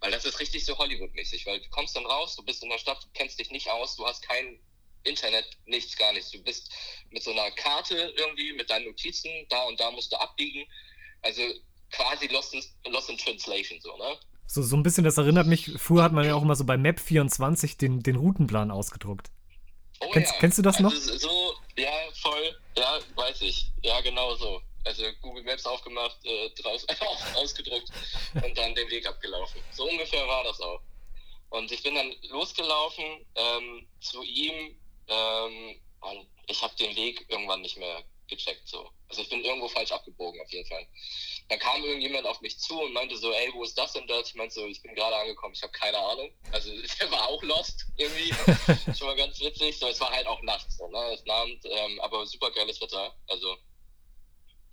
[0.00, 2.78] Weil das ist richtig so Hollywood-mäßig, weil du kommst dann raus, du bist in der
[2.78, 4.60] Stadt, du kennst dich nicht aus, du hast kein
[5.04, 6.30] Internet, nichts, gar nichts.
[6.30, 6.70] Du bist
[7.10, 10.64] mit so einer Karte irgendwie, mit deinen Notizen, da und da musst du abbiegen.
[11.22, 11.42] Also
[11.90, 14.16] quasi lost in, lost in translation, so, ne?
[14.46, 16.74] So, so ein bisschen, das erinnert mich, früher hat man ja auch immer so bei
[16.74, 19.30] Map24 den, den Routenplan ausgedruckt.
[20.00, 20.38] Oh, kennst, ja.
[20.40, 20.94] kennst du das also noch?
[20.94, 21.41] So,
[23.32, 23.66] 30.
[23.82, 24.60] Ja, genau so.
[24.84, 26.84] Also Google Maps aufgemacht, äh, draus,
[27.36, 27.88] ausgedruckt
[28.34, 29.60] und dann den Weg abgelaufen.
[29.70, 30.80] So ungefähr war das auch.
[31.50, 37.60] Und ich bin dann losgelaufen ähm, zu ihm ähm, und ich habe den Weg irgendwann
[37.60, 38.02] nicht mehr
[38.36, 38.68] gecheckt.
[38.68, 38.90] So.
[39.08, 40.86] Also ich bin irgendwo falsch abgebogen auf jeden Fall.
[41.48, 44.26] Dann kam irgendjemand auf mich zu und meinte so, ey, wo ist das denn dort?
[44.26, 46.30] Ich meinte so, ich bin gerade angekommen, ich habe keine Ahnung.
[46.52, 48.32] Also der war auch lost irgendwie.
[48.96, 49.78] Schon mal ganz witzig.
[49.78, 51.12] So, es war halt auch nachts, so, ne?
[51.12, 53.14] Es Abend, ähm, aber super geiles Wetter.
[53.28, 53.56] Also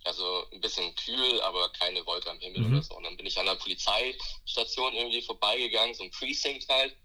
[0.04, 2.72] also ein bisschen kühl, aber keine Wolke am Himmel mhm.
[2.72, 2.96] oder so.
[2.96, 6.96] Und dann bin ich an der Polizeistation irgendwie vorbeigegangen, so ein Precinct halt.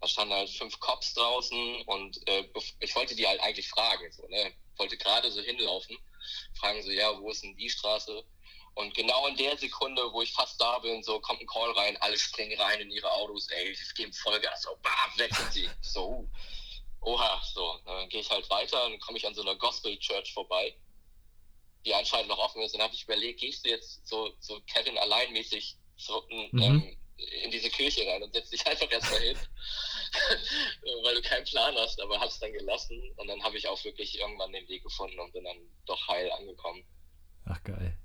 [0.00, 2.44] Da standen halt fünf Cops draußen und äh,
[2.80, 4.52] ich wollte die halt eigentlich fragen, so, ne?
[4.78, 5.96] Wollte gerade so hinlaufen,
[6.54, 8.24] fragen so, ja, wo ist denn die Straße?
[8.74, 11.96] Und genau in der Sekunde, wo ich fast da bin, so kommt ein Call rein,
[11.96, 15.68] alle springen rein in ihre Autos, ey, ich gebe Vollgas, so, bam, weg sind sie.
[15.82, 16.28] So,
[17.00, 20.32] oha, so, dann gehe ich halt weiter und komme ich an so einer Gospel Church
[20.32, 20.76] vorbei,
[21.84, 22.72] die anscheinend noch offen ist.
[22.72, 26.62] Und dann habe ich überlegt, gehst du jetzt so, so Kevin alleinmäßig so, mhm.
[26.62, 26.98] ähm,
[27.42, 29.38] in diese Kirche rein und setzt dich einfach erstmal hin,
[31.04, 34.18] weil du keinen Plan hast, aber hab's dann gelassen und dann habe ich auch wirklich
[34.18, 36.84] irgendwann den Weg gefunden und bin dann doch heil angekommen.
[37.46, 37.96] Ach geil.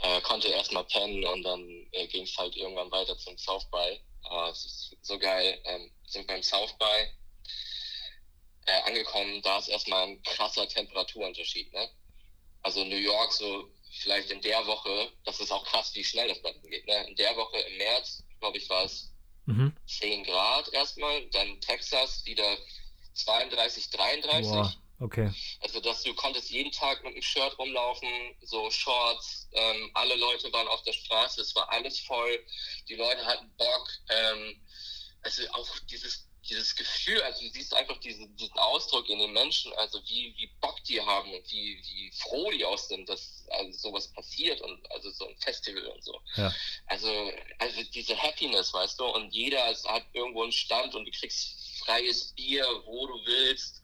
[0.00, 3.98] Äh, konnte erstmal pennen und dann äh, ging es halt irgendwann weiter zum South by.
[4.30, 5.58] Äh, es ist so geil.
[5.64, 7.08] Ähm, sind beim South by
[8.66, 11.72] äh, angekommen, da ist erstmal ein krasser Temperaturunterschied.
[11.72, 11.88] Ne?
[12.62, 13.70] Also New York so
[14.00, 16.86] vielleicht in der Woche, das ist auch krass, wie schnell das dann geht.
[16.86, 17.06] Ne?
[17.08, 19.12] In der Woche im März glaube ich, war es
[19.46, 19.72] mhm.
[19.86, 21.26] 10 Grad erstmal.
[21.30, 22.56] Dann Texas wieder
[23.14, 24.52] 32, 33.
[24.52, 25.32] Boah, okay.
[25.60, 28.08] Also, dass du konntest jeden Tag mit einem Shirt rumlaufen,
[28.42, 29.48] so Shorts.
[29.52, 32.44] Ähm, alle Leute waren auf der Straße, es war alles voll.
[32.88, 33.88] Die Leute hatten Bock.
[34.10, 34.60] Ähm,
[35.22, 39.72] also auch dieses dieses Gefühl, also du siehst einfach diesen, diesen Ausdruck in den Menschen,
[39.74, 43.90] also wie, wie Bock die haben und wie, wie froh die aus sind, dass also
[43.90, 46.20] sowas passiert und also so ein Festival und so.
[46.36, 46.54] Ja.
[46.86, 47.08] Also,
[47.58, 52.32] also diese Happiness, weißt du, und jeder hat irgendwo einen Stand und du kriegst freies
[52.34, 53.82] Bier, wo du willst.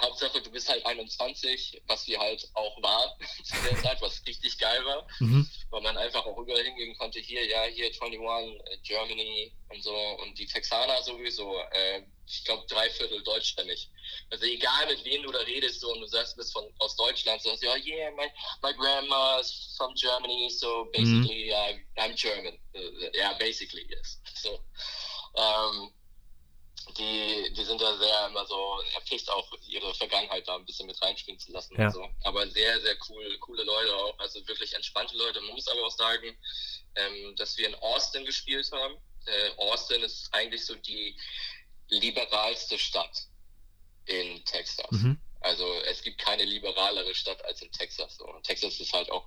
[0.00, 4.58] Hauptsache, du bist halt 21, was wir halt auch war zu der Zeit, was richtig
[4.58, 5.48] geil war, mhm.
[5.70, 9.94] weil man einfach auch überall hingehen konnte, hier, ja, hier 21, äh, Germany und so
[10.22, 13.90] und die Texaner sowieso, äh, ich glaube drei Viertel deutschstämmig.
[14.30, 16.96] Also egal mit wem du da redest so, und du sagst, du bist von, aus
[16.96, 18.26] Deutschland, so sagst ja, yeah, my,
[18.62, 21.50] my grandma is from Germany, so basically mhm.
[21.50, 22.58] yeah, I'm German.
[22.74, 24.20] Uh, yeah, basically, yes.
[24.34, 24.60] So,
[25.36, 25.90] ähm,
[26.96, 31.00] die, die sind da sehr immer so erpicht, auch ihre Vergangenheit da ein bisschen mit
[31.02, 31.86] reinspielen zu lassen Ja.
[31.86, 32.08] und so.
[32.24, 35.40] Aber sehr, sehr cool, coole Leute auch, also wirklich entspannte Leute.
[35.42, 36.36] Man muss aber auch sagen,
[36.96, 38.96] ähm, dass wir in Austin gespielt haben.
[39.26, 41.16] Äh, Austin ist eigentlich so die
[41.88, 43.16] liberalste Stadt
[44.06, 44.90] in Texas.
[44.90, 45.20] Mhm.
[45.40, 48.16] Also es gibt keine liberalere Stadt als in Texas.
[48.16, 48.26] So.
[48.26, 49.26] Und Texas ist halt auch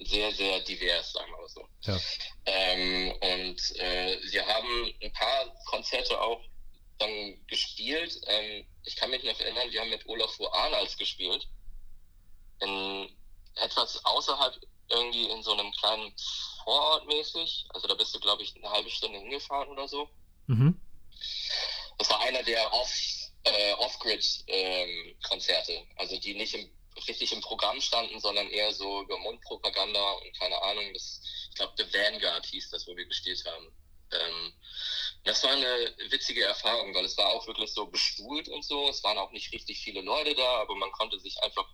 [0.00, 1.68] sehr, sehr divers, sagen wir mal so.
[1.82, 2.00] Ja.
[2.46, 6.42] Ähm, und äh, wir haben ein paar Konzerte auch
[6.98, 8.20] dann gespielt.
[8.26, 11.48] Ähm, ich kann mich noch erinnern, wir haben mit Olaf Arnals gespielt.
[12.60, 13.16] In
[13.54, 14.58] etwas außerhalb
[14.90, 16.12] irgendwie in so einem kleinen
[16.64, 17.66] Vorort mäßig.
[17.70, 20.08] Also da bist du, glaube ich, eine halbe Stunde hingefahren oder so.
[20.46, 20.80] Mhm.
[21.98, 22.92] Das war einer der Off,
[23.44, 26.70] äh, Off-Grid-Konzerte, also die nicht im,
[27.06, 30.92] richtig im Programm standen, sondern eher so über Mundpropaganda und keine Ahnung.
[30.94, 33.72] Das, ich glaube, The Vanguard hieß das, wo wir gespielt haben.
[34.12, 34.52] Ähm,
[35.24, 38.88] das war eine witzige Erfahrung, weil es war auch wirklich so bestuhlt und so.
[38.88, 41.68] Es waren auch nicht richtig viele Leute da, aber man konnte sich einfach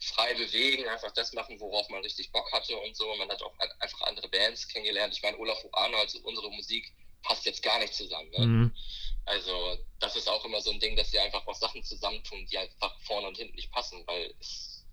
[0.00, 3.14] frei bewegen, einfach das machen, worauf man richtig Bock hatte und so.
[3.16, 5.14] Man hat auch ein- einfach andere Bands kennengelernt.
[5.14, 8.30] Ich meine, Olaf Arnold und unsere Musik passt jetzt gar nicht zusammen.
[8.30, 8.46] Ne?
[8.46, 8.76] Mhm.
[9.24, 12.58] Also das ist auch immer so ein Ding, dass sie einfach auch Sachen zusammentun, die
[12.58, 14.84] einfach vorne und hinten nicht passen, weil es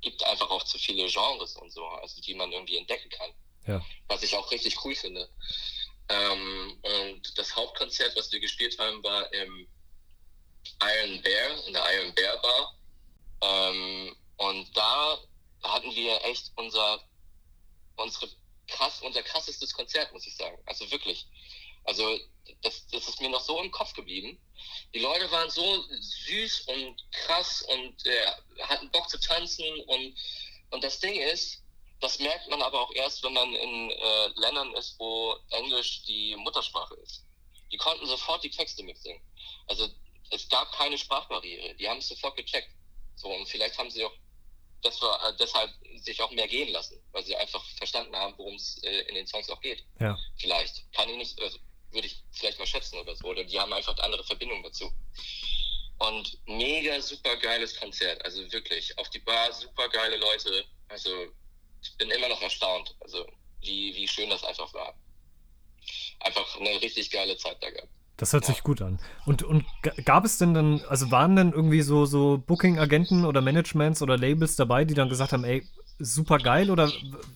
[0.00, 3.34] gibt einfach auch zu viele Genres und so, also die man irgendwie entdecken kann.
[3.66, 3.84] Ja.
[4.06, 5.28] Was ich auch richtig cool finde.
[6.08, 9.68] Ähm, und das Hauptkonzert, was wir gespielt haben, war im
[10.82, 12.74] Iron Bear, in der Iron Bear Bar.
[13.42, 15.18] Ähm, und da
[15.62, 17.00] hatten wir echt unser,
[17.96, 18.30] unsere
[18.68, 20.58] krass, unser krassestes Konzert, muss ich sagen.
[20.66, 21.26] Also wirklich.
[21.84, 22.18] Also
[22.62, 24.38] das, das ist mir noch so im Kopf geblieben.
[24.94, 28.26] Die Leute waren so süß und krass und äh,
[28.62, 30.16] hatten Bock zu tanzen und,
[30.70, 31.62] und das Ding ist,
[32.00, 36.36] das merkt man aber auch erst, wenn man in äh, Ländern ist, wo Englisch die
[36.36, 37.24] Muttersprache ist.
[37.72, 39.20] Die konnten sofort die Texte mitsingen.
[39.66, 39.88] Also
[40.30, 41.74] es gab keine Sprachbarriere.
[41.74, 42.70] Die haben es sofort gecheckt.
[43.16, 44.12] So, und vielleicht haben sie auch
[44.82, 48.54] das war, äh, deshalb sich auch mehr gehen lassen, weil sie einfach verstanden haben, worum
[48.54, 49.84] es äh, in den Songs auch geht.
[50.00, 50.16] Ja.
[50.36, 50.92] Vielleicht.
[50.92, 51.58] Kann ich nicht, also,
[51.90, 53.26] würde ich vielleicht mal schätzen oder so.
[53.26, 54.92] Oder die haben einfach andere Verbindung dazu.
[55.98, 58.24] Und mega super geiles Konzert.
[58.24, 58.96] Also wirklich.
[58.98, 60.64] Auf die Bar super geile Leute.
[60.88, 61.10] Also
[61.90, 62.96] ich bin immer noch erstaunt.
[63.00, 63.26] Also
[63.60, 64.94] wie, wie schön das einfach war.
[66.20, 67.88] Einfach eine richtig geile Zeit da gehabt.
[68.16, 68.98] Das hört sich gut an.
[69.26, 69.64] Und, und
[70.04, 74.56] gab es denn dann, also waren denn irgendwie so, so Booking-Agenten oder Managements oder Labels
[74.56, 75.64] dabei, die dann gesagt haben, ey,
[76.00, 76.92] super geil oder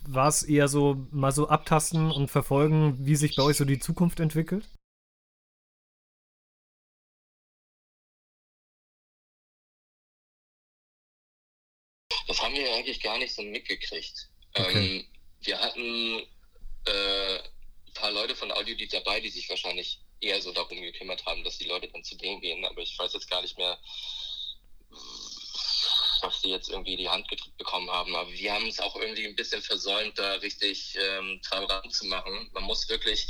[0.08, 3.78] war es eher so mal so abtasten und verfolgen, wie sich bei euch so die
[3.78, 4.68] Zukunft entwickelt?
[12.26, 14.31] Das haben wir eigentlich gar nicht so mitgekriegt.
[14.54, 15.06] Ähm,
[15.40, 16.26] wir hatten
[16.86, 21.42] äh, ein paar Leute von Audiolied dabei, die sich wahrscheinlich eher so darum gekümmert haben,
[21.44, 22.64] dass die Leute dann zu denen gehen.
[22.64, 23.78] Aber ich weiß jetzt gar nicht mehr,
[26.20, 28.14] was die jetzt irgendwie die Hand gedrückt bekommen haben.
[28.14, 32.50] Aber wir haben es auch irgendwie ein bisschen versäumt, da richtig ähm, transparent zu machen.
[32.52, 33.26] Man muss wirklich,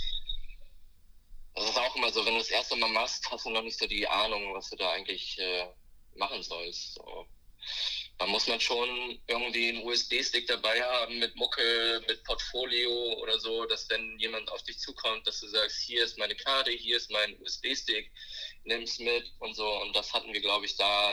[1.54, 3.78] das ist auch immer so, wenn du das erste Mal machst, hast du noch nicht
[3.78, 5.68] so die Ahnung, was du da eigentlich äh,
[6.16, 6.94] machen sollst.
[6.94, 7.26] So.
[8.18, 13.64] Da muss man schon irgendwie einen USB-Stick dabei haben mit Mucke, mit Portfolio oder so,
[13.66, 17.11] dass wenn jemand auf dich zukommt, dass du sagst, hier ist meine Karte, hier ist
[17.11, 18.12] mein USB-Stick,
[18.64, 19.68] nimm's mit und so.
[19.83, 21.12] Und das hatten wir, glaube ich, da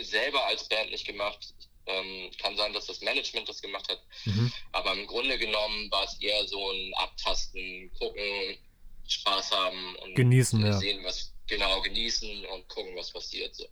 [0.00, 1.54] selber als Band nicht gemacht.
[1.86, 4.02] Ähm, kann sein, dass das Management das gemacht hat.
[4.24, 4.52] Mhm.
[4.72, 8.58] Aber im Grunde genommen war es eher so ein Abtasten, gucken,
[9.08, 10.78] Spaß haben und Genießen, äh, ja.
[10.78, 13.54] sehen, was genau genießen und gucken, was passiert.
[13.56, 13.66] So.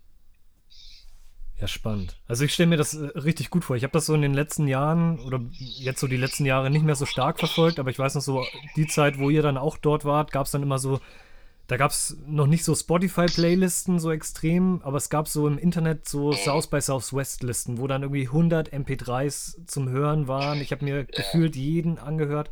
[1.60, 2.16] Ja, spannend.
[2.28, 3.76] Also ich stelle mir das äh, richtig gut vor.
[3.76, 6.84] Ich habe das so in den letzten Jahren oder jetzt so die letzten Jahre nicht
[6.84, 8.44] mehr so stark verfolgt, aber ich weiß noch so,
[8.76, 11.00] die Zeit, wo ihr dann auch dort wart, gab es dann immer so,
[11.66, 16.08] da gab es noch nicht so Spotify-Playlisten so extrem, aber es gab so im Internet
[16.08, 20.60] so South by Southwest-Listen, wo dann irgendwie 100 MP3s zum Hören waren.
[20.60, 22.50] Ich habe mir gefühlt jeden angehört,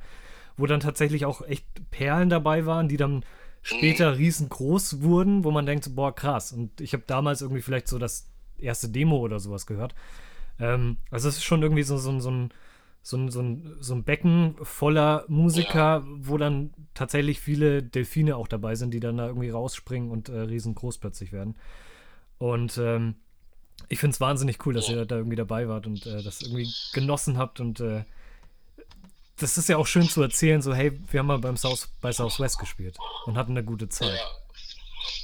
[0.56, 3.24] wo dann tatsächlich auch echt Perlen dabei waren, die dann
[3.62, 6.52] später riesengroß wurden, wo man denkt, boah, krass.
[6.52, 9.94] Und ich habe damals irgendwie vielleicht so das erste Demo oder sowas gehört.
[10.58, 12.50] Ähm, also es ist schon irgendwie so, so, so, ein,
[13.02, 18.48] so, ein, so, ein, so ein Becken voller Musiker, wo dann tatsächlich viele Delfine auch
[18.48, 21.56] dabei sind, die dann da irgendwie rausspringen und äh, riesengroß plötzlich werden.
[22.38, 23.16] Und ähm,
[23.88, 26.68] ich finde es wahnsinnig cool, dass ihr da irgendwie dabei wart und äh, das irgendwie
[26.92, 28.04] genossen habt und äh,
[29.38, 32.10] das ist ja auch schön zu erzählen, so hey, wir haben mal beim South, bei
[32.10, 34.16] Southwest gespielt und hatten eine gute Zeit.
[34.16, 34.45] Ja.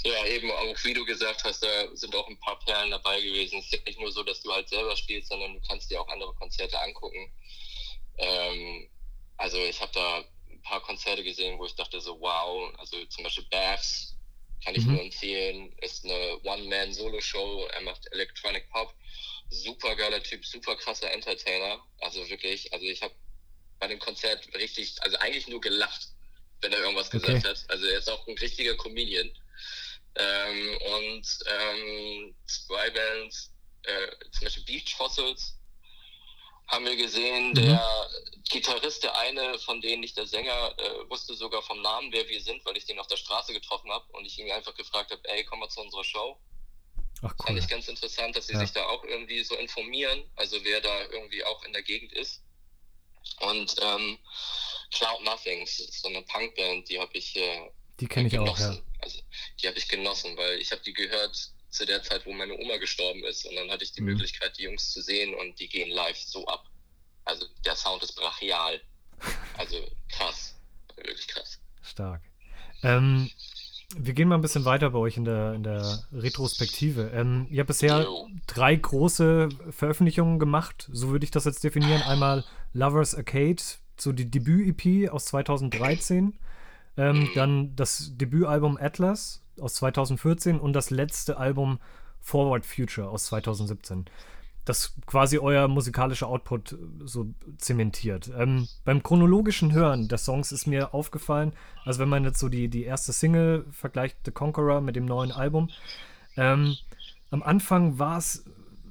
[0.05, 3.59] Ja, eben auch wie du gesagt hast, da sind auch ein paar Perlen dabei gewesen.
[3.59, 6.09] Es ist nicht nur so, dass du halt selber spielst, sondern du kannst dir auch
[6.09, 7.33] andere Konzerte angucken.
[8.19, 8.89] Ähm,
[9.37, 13.25] also ich habe da ein paar Konzerte gesehen, wo ich dachte so, wow, also zum
[13.25, 14.17] Beispiel Baths
[14.65, 14.93] Kann ich mhm.
[14.93, 15.73] nur empfehlen.
[15.81, 17.67] Ist eine One-Man-Solo-Show.
[17.73, 18.95] Er macht Electronic Pop.
[19.51, 21.85] Super geiler Typ, super krasser Entertainer.
[22.01, 23.15] Also wirklich, also ich habe
[23.81, 26.09] bei dem Konzert richtig, also eigentlich nur gelacht,
[26.61, 27.49] wenn er irgendwas gesagt okay.
[27.49, 27.65] hat.
[27.69, 29.31] Also er ist auch ein richtiger Comedian.
[30.17, 33.53] Ähm, und ähm, zwei Bands,
[33.85, 35.59] äh, zum Beispiel Beach Fossils,
[36.69, 37.51] haben wir gesehen.
[37.51, 37.55] Mhm.
[37.55, 38.11] Der
[38.51, 42.41] Gitarrist, der eine von denen, nicht der Sänger, äh, wusste sogar vom Namen, wer wir
[42.41, 45.23] sind, weil ich den auf der Straße getroffen habe und ich ihn einfach gefragt habe,
[45.29, 46.39] ey, komm mal zu unserer Show.
[47.23, 47.47] Ach, cool.
[47.47, 48.59] Fand ich ganz interessant, dass sie ja.
[48.59, 52.43] sich da auch irgendwie so informieren, also wer da irgendwie auch in der Gegend ist.
[53.41, 54.19] Und ähm,
[54.93, 57.71] Cloud Nothings, so eine Punkband, die habe ich äh,
[58.03, 58.71] Die kenne ich genossen.
[58.71, 58.83] auch, ja.
[58.99, 59.21] Also,
[59.61, 62.79] die habe ich genossen, weil ich habe die gehört zu der Zeit, wo meine Oma
[62.79, 63.47] gestorben ist.
[63.47, 64.09] Und dann hatte ich die mhm.
[64.09, 66.65] Möglichkeit, die Jungs zu sehen und die gehen live so ab.
[67.25, 68.81] Also der Sound ist brachial.
[69.57, 69.77] Also
[70.09, 70.57] krass.
[70.97, 71.61] Wirklich krass.
[71.81, 72.23] Stark.
[72.83, 73.31] Ähm,
[73.97, 77.13] wir gehen mal ein bisschen weiter bei euch in der, in der Retrospektive.
[77.15, 78.29] Ähm, ihr habt bisher Yo.
[78.49, 82.03] drei große Veröffentlichungen gemacht, so würde ich das jetzt definieren.
[82.03, 83.63] Einmal Lovers Arcade,
[83.97, 86.37] so die Debüt-EP aus 2013.
[86.97, 87.29] Ähm.
[87.35, 91.79] Dann das Debütalbum Atlas aus 2014 und das letzte Album
[92.21, 94.07] Forward Future aus 2017.
[94.65, 98.31] Das quasi euer musikalischer Output äh, so zementiert.
[98.37, 101.53] Ähm, beim chronologischen Hören der Songs ist mir aufgefallen,
[101.85, 105.33] also wenn man jetzt so die, die erste Single vergleicht, The Conqueror mit dem neuen
[105.33, 105.69] Album,
[106.37, 106.77] ähm,
[107.31, 108.45] am Anfang war es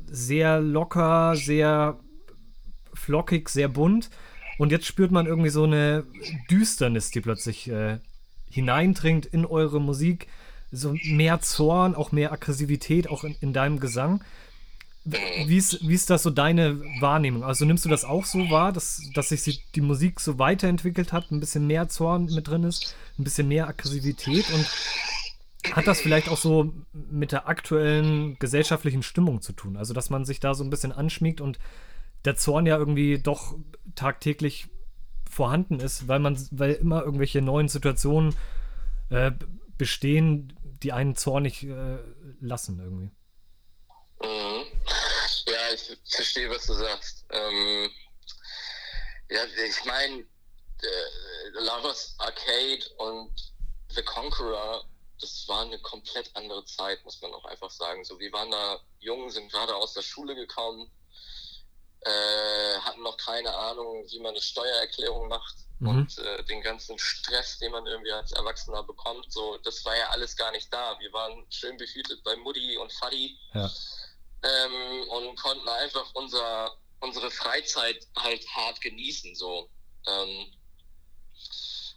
[0.07, 1.99] sehr locker, sehr
[2.93, 4.09] flockig, sehr bunt.
[4.61, 6.03] Und jetzt spürt man irgendwie so eine
[6.51, 7.97] Düsternis, die plötzlich äh,
[8.51, 10.27] hineindringt in eure Musik
[10.71, 14.23] so mehr Zorn, auch mehr Aggressivität, auch in, in deinem Gesang.
[15.03, 17.43] Wie ist, wie ist das so deine Wahrnehmung?
[17.43, 21.31] Also nimmst du das auch so wahr, dass, dass sich die Musik so weiterentwickelt hat,
[21.31, 24.69] ein bisschen mehr Zorn mit drin ist, ein bisschen mehr Aggressivität und
[25.73, 29.75] hat das vielleicht auch so mit der aktuellen gesellschaftlichen Stimmung zu tun?
[29.75, 31.57] Also dass man sich da so ein bisschen anschmiegt und
[32.25, 33.55] der Zorn ja irgendwie doch
[33.95, 34.67] tagtäglich
[35.29, 38.35] vorhanden ist, weil man, weil immer irgendwelche neuen Situationen
[39.09, 39.31] äh,
[39.77, 40.53] bestehen,
[40.83, 41.97] die einen zornig äh,
[42.39, 43.11] lassen irgendwie.
[44.21, 44.65] Mhm.
[45.45, 47.25] Ja, ich verstehe, was du sagst.
[47.29, 47.89] Ähm,
[49.29, 53.31] ja, ich meine, äh, Lovers Arcade und
[53.89, 54.85] The Conqueror,
[55.19, 58.03] das war eine komplett andere Zeit, muss man auch einfach sagen.
[58.03, 60.89] So, wir waren da jung, sind gerade aus der Schule gekommen,
[62.01, 65.87] äh, hatten noch keine Ahnung, wie man eine Steuererklärung macht mhm.
[65.87, 70.09] und äh, den ganzen Stress, den man irgendwie als Erwachsener bekommt, so, das war ja
[70.09, 70.97] alles gar nicht da.
[70.99, 73.69] Wir waren schön behütet bei Mutti und Fadi ja.
[74.43, 79.69] ähm, und konnten einfach unser, unsere Freizeit halt hart genießen, so.
[80.07, 80.51] Ähm,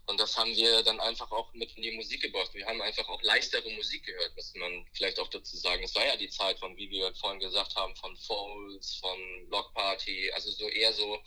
[0.07, 2.53] und das haben wir dann einfach auch mit in die Musik gebracht.
[2.53, 5.83] Wir haben einfach auch leichtere Musik gehört, muss man vielleicht auch dazu sagen.
[5.83, 9.73] Es war ja die Zeit von, wie wir vorhin gesagt haben, von Foles, von Block
[9.73, 11.19] Party, also so eher so,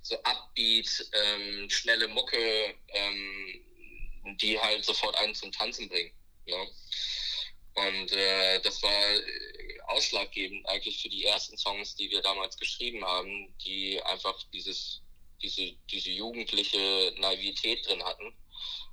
[0.00, 6.12] so Upbeat, ähm, schnelle Mucke, ähm, die halt sofort einen zum Tanzen bringen.
[6.46, 6.68] Ne?
[7.74, 8.92] Und äh, das war
[9.88, 15.02] ausschlaggebend eigentlich für die ersten Songs, die wir damals geschrieben haben, die einfach dieses
[15.42, 18.32] diese, diese jugendliche Naivität drin hatten.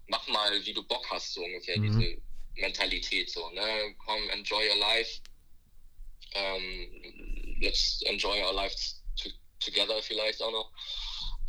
[0.07, 1.99] Mach mal, wie du Bock hast, so ungefähr, mhm.
[1.99, 2.21] diese
[2.55, 3.95] Mentalität, so, ne?
[4.05, 5.21] Komm, enjoy your life.
[6.33, 9.01] Ähm, let's enjoy our lives
[9.59, 10.71] together vielleicht auch noch.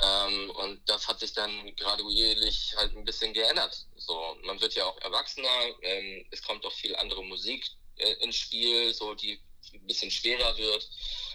[0.02, 3.86] Ähm, und das hat sich dann graduierlich halt ein bisschen geändert.
[3.96, 5.48] So, man wird ja auch erwachsener,
[5.82, 9.38] ähm, es kommt auch viel andere Musik äh, ins Spiel, so die
[9.74, 10.88] ein bisschen schwerer wird.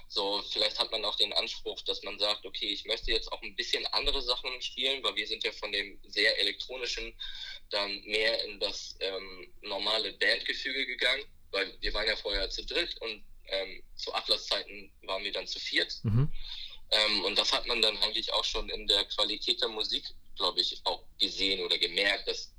[0.07, 3.41] So, vielleicht hat man auch den Anspruch, dass man sagt, okay, ich möchte jetzt auch
[3.41, 7.13] ein bisschen andere Sachen spielen, weil wir sind ja von dem sehr elektronischen
[7.71, 12.95] dann mehr in das ähm, normale Bandgefüge gegangen, weil wir waren ja vorher zu dritt
[13.01, 15.93] und ähm, zu Atlas-Zeiten waren wir dann zu viert.
[16.03, 16.31] Mhm.
[16.91, 20.61] Ähm, und das hat man dann eigentlich auch schon in der Qualität der Musik, glaube
[20.61, 22.53] ich, auch gesehen oder gemerkt, dass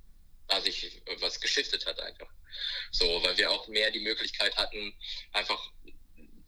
[0.48, 2.28] da sich was geschiftet hat einfach.
[2.90, 4.94] So, weil wir auch mehr die Möglichkeit hatten,
[5.32, 5.70] einfach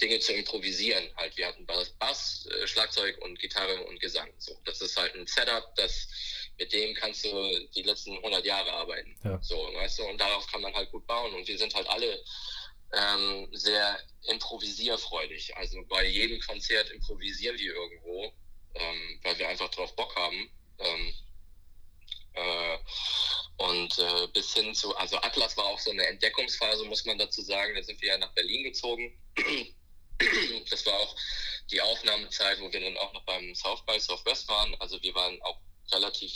[0.00, 1.10] Dinge zu improvisieren.
[1.16, 4.30] Halt, wir hatten Bass, Bass äh, Schlagzeug und Gitarre und Gesang.
[4.38, 6.08] So, das ist halt ein Setup, das
[6.58, 9.16] mit dem kannst du die letzten 100 Jahre arbeiten.
[9.24, 9.40] Ja.
[9.42, 11.34] So, weißt du, und darauf kann man halt gut bauen.
[11.34, 12.22] Und wir sind halt alle
[12.92, 15.56] ähm, sehr improvisierfreudig.
[15.56, 18.32] Also bei jedem Konzert improvisieren wir irgendwo,
[18.74, 20.50] ähm, weil wir einfach drauf Bock haben.
[20.78, 21.14] Ähm,
[22.34, 22.78] äh,
[23.58, 27.42] und äh, bis hin zu, also Atlas war auch so eine Entdeckungsphase, muss man dazu
[27.42, 27.74] sagen.
[27.74, 29.12] Da sind wir ja nach Berlin gezogen.
[30.70, 31.16] Das war auch
[31.70, 34.74] die Aufnahmezeit, wo wir dann auch noch beim South by Southwest waren.
[34.80, 35.60] Also wir waren auch
[35.92, 36.32] relativ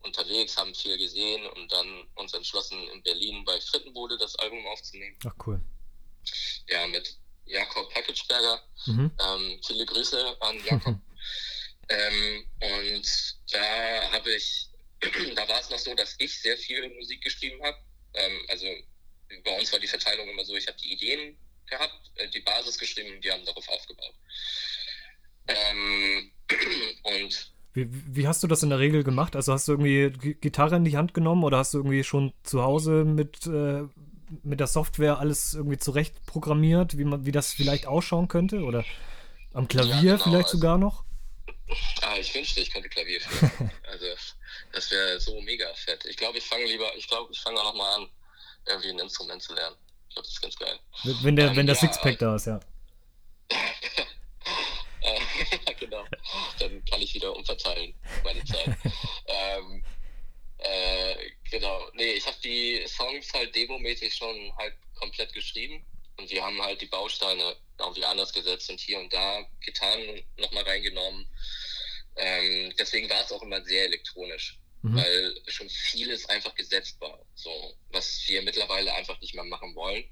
[0.00, 5.16] unterwegs, haben viel gesehen und dann uns entschlossen, in Berlin bei Frittenbude das Album aufzunehmen.
[5.26, 5.60] Ach cool.
[6.68, 7.16] Ja, mit
[7.46, 8.62] Jakob Packageberger.
[8.86, 9.10] Mhm.
[9.18, 10.96] Ähm, viele Grüße an Jakob.
[11.88, 14.68] ähm, und da habe ich,
[15.34, 17.78] da war es noch so, dass ich sehr viel Musik geschrieben habe.
[18.14, 18.66] Ähm, also
[19.44, 21.36] bei uns war die Verteilung immer so, ich habe die Ideen
[21.70, 24.14] gehabt, äh, die Basis geschrieben und wir haben darauf aufgebaut.
[25.48, 26.30] Ähm,
[27.02, 29.36] und wie, wie, hast du das in der Regel gemacht?
[29.36, 32.62] Also hast du irgendwie Gitarre in die Hand genommen oder hast du irgendwie schon zu
[32.62, 33.84] Hause mit, äh,
[34.42, 38.62] mit der Software alles irgendwie zurecht programmiert, wie, man, wie das vielleicht ausschauen könnte?
[38.62, 38.84] Oder
[39.52, 41.04] am Klavier ja, genau, vielleicht also, sogar noch?
[42.02, 43.70] Ah, ich wünschte, ich könnte Klavier spielen.
[43.90, 44.06] also
[44.72, 46.04] das wäre so mega fett.
[46.06, 48.08] Ich glaube, ich fange lieber, ich glaube, ich fange auch noch mal an,
[48.66, 49.76] irgendwie ein Instrument zu lernen.
[50.08, 50.77] Ich glaube, das ist ganz geil.
[51.04, 52.60] Wenn der, wenn der ja, Sixpack da ist, ja.
[55.78, 56.04] genau.
[56.58, 57.94] Dann kann ich wieder umverteilen,
[58.24, 58.66] meine Zeit.
[59.26, 59.84] ähm,
[60.58, 61.14] äh,
[61.50, 61.88] genau.
[61.94, 65.84] Nee, ich habe die Songs halt demomäßig schon halt komplett geschrieben
[66.16, 70.64] und wir haben halt die Bausteine irgendwie anders gesetzt und hier und da Gitarren nochmal
[70.64, 71.28] reingenommen.
[72.16, 74.96] Ähm, deswegen war es auch immer sehr elektronisch, mhm.
[74.96, 77.24] weil schon vieles einfach gesetzt war.
[77.36, 80.04] So, was wir mittlerweile einfach nicht mehr machen wollen,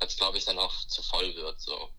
[0.00, 1.60] als glaube ich dann auch zu voll wird.
[1.60, 1.90] So.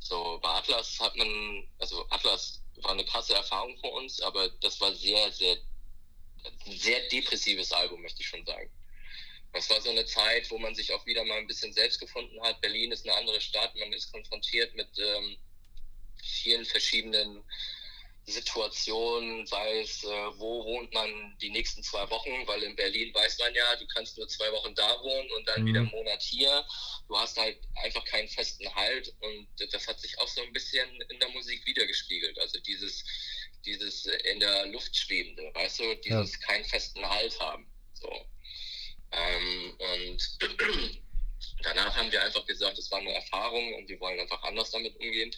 [0.00, 4.80] So, bei Atlas hat man, also Atlas war eine krasse Erfahrung für uns, aber das
[4.80, 5.58] war sehr, sehr,
[6.66, 8.70] sehr depressives Album, möchte ich schon sagen.
[9.52, 12.40] Es war so eine Zeit, wo man sich auch wieder mal ein bisschen selbst gefunden
[12.42, 12.60] hat.
[12.60, 15.36] Berlin ist eine andere Stadt, man ist konfrontiert mit ähm,
[16.22, 17.44] vielen verschiedenen
[18.30, 20.08] Situation, sei es, äh,
[20.38, 24.16] wo wohnt man die nächsten zwei Wochen, weil in Berlin weiß man ja, du kannst
[24.16, 25.66] nur zwei Wochen da wohnen und dann mhm.
[25.66, 26.64] wieder einen Monat hier.
[27.08, 30.88] Du hast halt einfach keinen festen Halt und das hat sich auch so ein bisschen
[31.08, 32.38] in der Musik wiedergespiegelt.
[32.38, 33.04] Also dieses,
[33.64, 36.46] dieses in der Luft schwebende, weißt du, dieses ja.
[36.46, 37.70] keinen festen Halt haben.
[37.94, 38.10] So.
[39.12, 40.38] Ähm, und
[41.62, 44.94] danach haben wir einfach gesagt, es war eine Erfahrung und wir wollen einfach anders damit
[44.96, 45.34] umgehen.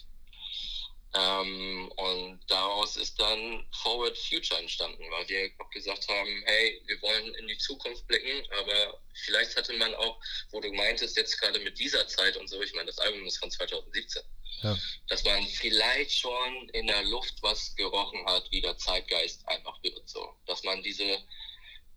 [1.15, 6.99] Ähm, und daraus ist dann Forward Future entstanden, weil wir auch gesagt haben, hey, wir
[7.03, 10.19] wollen in die Zukunft blicken, aber vielleicht hatte man auch,
[10.51, 13.37] wo du meintest, jetzt gerade mit dieser Zeit und so, ich meine, das Album ist
[13.37, 14.23] von 2017,
[14.63, 14.75] ja.
[15.07, 20.09] dass man vielleicht schon in der Luft was gerochen hat, wie der Zeitgeist einfach wird,
[20.09, 20.35] so.
[20.47, 21.19] Dass man diese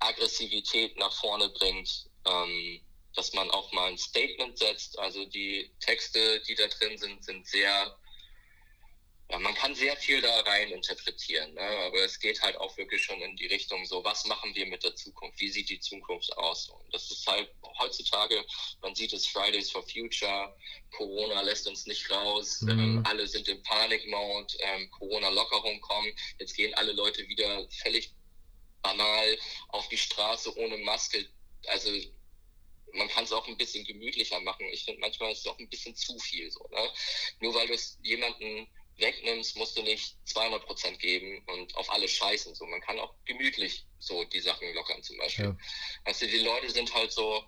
[0.01, 2.83] Aggressivität nach vorne bringt, ähm,
[3.15, 7.47] dass man auch mal ein Statement setzt, also die Texte, die da drin sind, sind
[7.47, 7.97] sehr
[9.29, 11.61] ja, man kann sehr viel da rein interpretieren, ne?
[11.61, 14.85] aber es geht halt auch wirklich schon in die Richtung so, was machen wir mit
[14.85, 15.41] der Zukunft?
[15.41, 16.69] Wie sieht die Zukunft aus?
[16.69, 18.45] Und das ist halt heutzutage,
[18.83, 20.57] man sieht es Fridays for Future,
[20.93, 22.71] Corona lässt uns nicht raus, mhm.
[22.71, 28.15] ähm, alle sind im Panikmode, ähm, Corona-Lockerung kommen, jetzt gehen alle Leute wieder völlig
[28.83, 31.27] banal auf die Straße ohne Maske.
[31.67, 31.91] Also
[32.93, 34.67] man kann es auch ein bisschen gemütlicher machen.
[34.71, 36.67] Ich finde, manchmal ist es auch ein bisschen zu viel so.
[36.71, 36.93] Ne?
[37.41, 38.69] Nur weil du es jemanden
[38.99, 42.55] wegnimmst, musst du nicht 200 Prozent geben und auf alle scheißen.
[42.55, 45.47] So, man kann auch gemütlich so die Sachen lockern zum Beispiel.
[45.47, 45.57] Ja.
[46.05, 47.45] Also die Leute sind halt so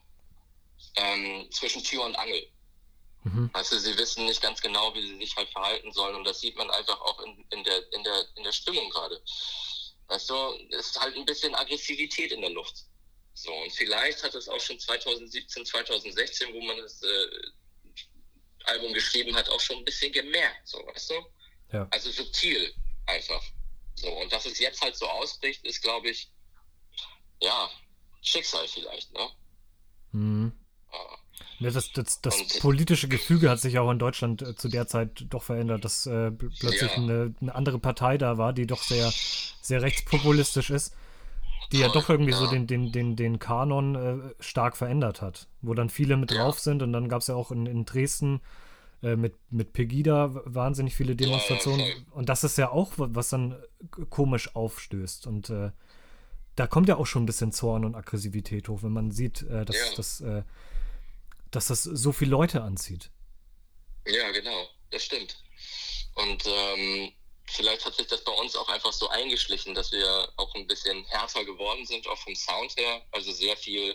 [0.97, 2.47] ähm, zwischen Tür und Angel.
[3.25, 3.51] Mhm.
[3.53, 6.57] Also sie wissen nicht ganz genau, wie sie sich halt verhalten sollen und das sieht
[6.57, 9.21] man einfach auch in, in der in der in der Stimmung gerade.
[10.09, 10.35] Weißt du,
[10.71, 12.85] es ist halt ein bisschen Aggressivität in der Luft.
[13.35, 17.27] So und vielleicht hat es auch schon 2017, 2016, wo man das äh,
[18.65, 21.15] Album geschrieben hat, auch schon ein bisschen gemerkt, so weißt du.
[21.73, 21.87] Ja.
[21.91, 22.73] Also subtil
[23.07, 23.43] einfach.
[23.95, 26.31] So, und dass es jetzt halt so ausbricht, ist, glaube ich,
[27.41, 27.71] ja,
[28.23, 29.29] Schicksal vielleicht, ne?
[30.13, 30.53] Mhm.
[31.61, 35.25] Ja, das, das, das politische Gefüge hat sich auch in Deutschland äh, zu der Zeit
[35.29, 36.97] doch verändert, dass äh, plötzlich ja.
[36.97, 39.13] eine, eine, andere Partei da war, die doch sehr,
[39.61, 40.95] sehr rechtspopulistisch ist,
[41.73, 42.39] die Voll, ja doch irgendwie ja.
[42.39, 46.61] so den, den, den, den Kanon äh, stark verändert hat, wo dann viele mit drauf
[46.61, 48.41] sind und dann gab es ja auch in, in Dresden
[49.01, 52.07] mit, mit Pegida wahnsinnig viele Demonstrationen.
[52.11, 53.63] Und das ist ja auch, was dann
[54.11, 55.27] komisch aufstößt.
[55.27, 55.71] Und äh,
[56.57, 59.65] da kommt ja auch schon ein bisschen Zorn und Aggressivität hoch, wenn man sieht, äh,
[59.65, 59.95] dass, ja.
[59.97, 60.43] dass, äh,
[61.51, 63.11] dass das so viele Leute anzieht.
[64.07, 65.37] Ja, genau, das stimmt.
[66.15, 67.13] Und ähm,
[67.47, 71.05] vielleicht hat sich das bei uns auch einfach so eingeschlichen, dass wir auch ein bisschen
[71.05, 73.03] härter geworden sind, auch vom Sound her.
[73.13, 73.95] Also sehr viel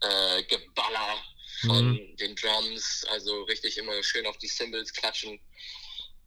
[0.00, 1.18] äh, Geballer
[1.60, 2.16] von mhm.
[2.16, 5.40] den Drums, also richtig immer schön auf die Cymbals klatschen,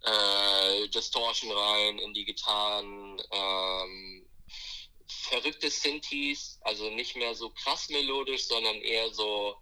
[0.04, 4.26] äh, Distortion rein in die Gitarren, ähm,
[5.08, 9.56] verrückte Synthes, also nicht mehr so krass melodisch, sondern eher so,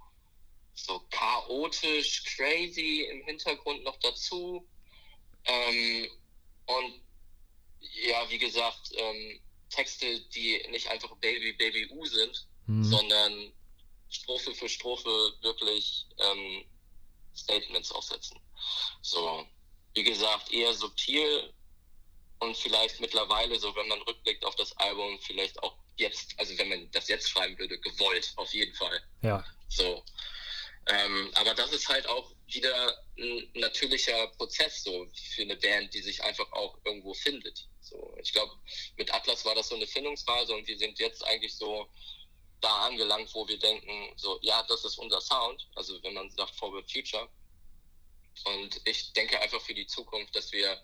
[0.76, 4.68] so chaotisch, crazy im Hintergrund noch dazu.
[5.45, 6.07] Ähm,
[6.65, 7.01] und
[7.80, 9.39] ja, wie gesagt, ähm,
[9.70, 12.84] Texte, die nicht einfach Baby, Baby U sind, mhm.
[12.84, 13.53] sondern
[14.10, 16.66] Strophe für Strophe wirklich ähm,
[17.36, 18.39] Statements aufsetzen.
[19.01, 19.45] So,
[19.93, 21.53] wie gesagt, eher subtil
[22.39, 26.70] und vielleicht mittlerweile, so wenn man rückblickt auf das Album, vielleicht auch jetzt, also wenn
[26.70, 29.01] man das jetzt schreiben würde, gewollt, auf jeden Fall.
[29.22, 29.43] Ja.
[29.70, 30.03] So.
[30.89, 36.01] Ähm, aber das ist halt auch wieder ein natürlicher Prozess so für eine Band, die
[36.01, 37.68] sich einfach auch irgendwo findet.
[37.82, 38.53] So, ich glaube,
[38.95, 41.89] mit Atlas war das so eine Findungsphase und wir sind jetzt eigentlich so
[42.62, 45.68] da angelangt, wo wir denken, so, ja, das ist unser Sound.
[45.76, 47.28] Also wenn man sagt Forward Future.
[48.45, 50.80] Und ich denke einfach für die Zukunft, dass wir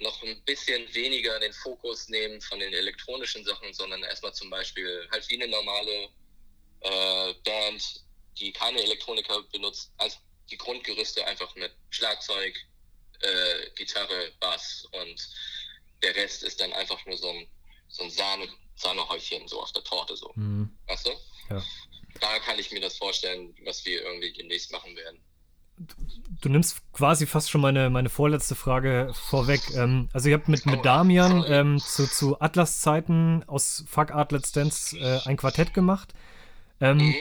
[0.00, 5.08] noch ein bisschen weniger den Fokus nehmen von den elektronischen Sachen, sondern erstmal zum Beispiel
[5.12, 6.08] halt wie eine normale
[6.80, 8.04] äh, Band,
[8.38, 10.18] die keine Elektroniker benutzt, als
[10.50, 12.56] die Grundgerüste einfach mit Schlagzeug,
[13.20, 15.28] äh, Gitarre, Bass und
[16.02, 17.48] der Rest ist dann einfach nur so ein,
[17.88, 20.32] so ein Sahne, Sahnehäufchen so auf der Torte so.
[20.34, 20.57] Mhm.
[20.88, 21.10] Weißt du?
[21.54, 21.62] Ja.
[22.20, 25.18] Da kann ich mir das vorstellen, was wir irgendwie demnächst machen werden.
[26.40, 29.60] Du nimmst quasi fast schon meine, meine vorletzte Frage vorweg.
[29.74, 34.50] Ähm, also ihr habt mit, mit Damian ähm, zu, zu Atlas-Zeiten aus Fuck Art Let's
[34.50, 36.12] Dance äh, ein Quartett gemacht.
[36.80, 37.14] Ähm, mhm.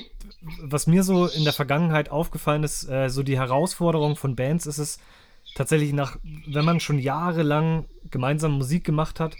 [0.61, 4.77] Was mir so in der Vergangenheit aufgefallen ist, äh, so die Herausforderung von Bands ist
[4.77, 4.99] es
[5.55, 9.35] tatsächlich nach, wenn man schon jahrelang gemeinsam Musik gemacht hat,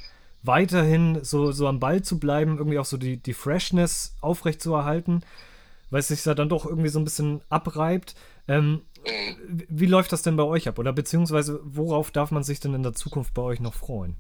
[0.48, 5.24] weiterhin so, so am Ball zu bleiben, irgendwie auch so die, die Freshness aufrechtzuerhalten,
[5.90, 8.16] weil es sich ja dann doch irgendwie so ein bisschen abreibt.
[8.48, 8.86] Ähm,
[9.48, 10.80] wie läuft das denn bei euch ab?
[10.80, 14.18] Oder beziehungsweise worauf darf man sich denn in der Zukunft bei euch noch freuen?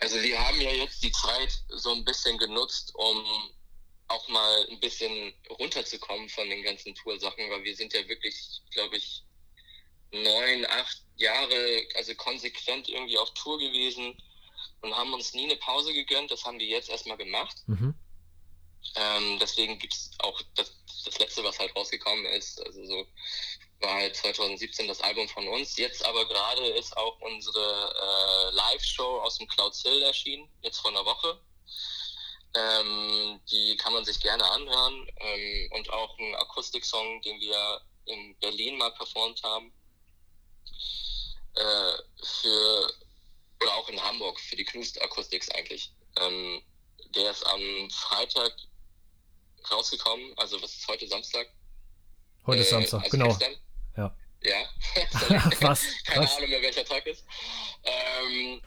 [0.00, 3.24] Also wir haben ja jetzt die Zeit so ein bisschen genutzt, um
[4.08, 8.96] auch mal ein bisschen runterzukommen von den ganzen Toursachen, weil wir sind ja wirklich, glaube
[8.96, 9.24] ich,
[10.12, 14.16] neun, acht Jahre, also konsequent irgendwie auf Tour gewesen
[14.80, 16.30] und haben uns nie eine Pause gegönnt.
[16.30, 17.56] Das haben wir jetzt erstmal gemacht.
[17.66, 17.94] Mhm.
[18.94, 20.72] Ähm, deswegen gibt es auch das,
[21.04, 22.64] das letzte, was halt rausgekommen ist.
[22.64, 23.06] Also so
[23.80, 25.76] war halt 2017 das Album von uns.
[25.76, 27.94] Jetzt aber gerade ist auch unsere
[28.50, 31.40] äh, Live-Show aus dem Cloud Hill erschienen, jetzt vor einer Woche.
[32.54, 35.06] Ähm, die kann man sich gerne anhören.
[35.20, 39.72] Ähm, und auch ein Akustik-Song, den wir in Berlin mal performt haben.
[41.58, 42.92] Äh, für,
[43.60, 45.92] oder auch in Hamburg, für die Knust Acoustics eigentlich.
[46.20, 46.62] Ähm,
[47.14, 48.52] der ist am Freitag
[49.70, 51.48] rausgekommen, also was ist heute Samstag?
[52.46, 53.28] Heute ist äh, Samstag, also genau.
[53.28, 53.56] Gestern.
[53.96, 54.16] Ja.
[54.42, 54.70] Ja.
[55.60, 55.82] was?
[56.04, 56.36] Keine was?
[56.36, 57.24] Ahnung mehr, welcher Tag ist.
[57.82, 58.62] Ähm,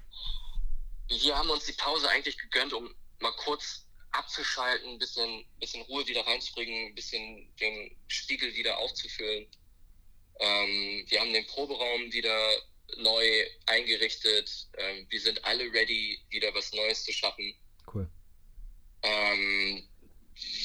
[1.07, 6.05] wir haben uns die Pause eigentlich gegönnt, um mal kurz abzuschalten, ein bisschen, bisschen Ruhe
[6.07, 9.47] wieder reinzubringen, ein bisschen den Spiegel wieder aufzufüllen.
[10.39, 12.51] Ähm, wir haben den Proberaum wieder
[12.97, 14.67] neu eingerichtet.
[14.77, 17.53] Ähm, wir sind alle ready, wieder was Neues zu schaffen.
[17.93, 18.09] Cool.
[19.03, 19.87] Ähm,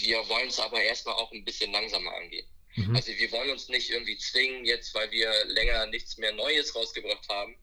[0.02, 2.46] wir wollen es aber erstmal auch ein bisschen langsamer angehen.
[2.76, 2.94] Mhm.
[2.94, 7.28] Also wir wollen uns nicht irgendwie zwingen, jetzt weil wir länger nichts mehr Neues rausgebracht
[7.28, 7.56] haben,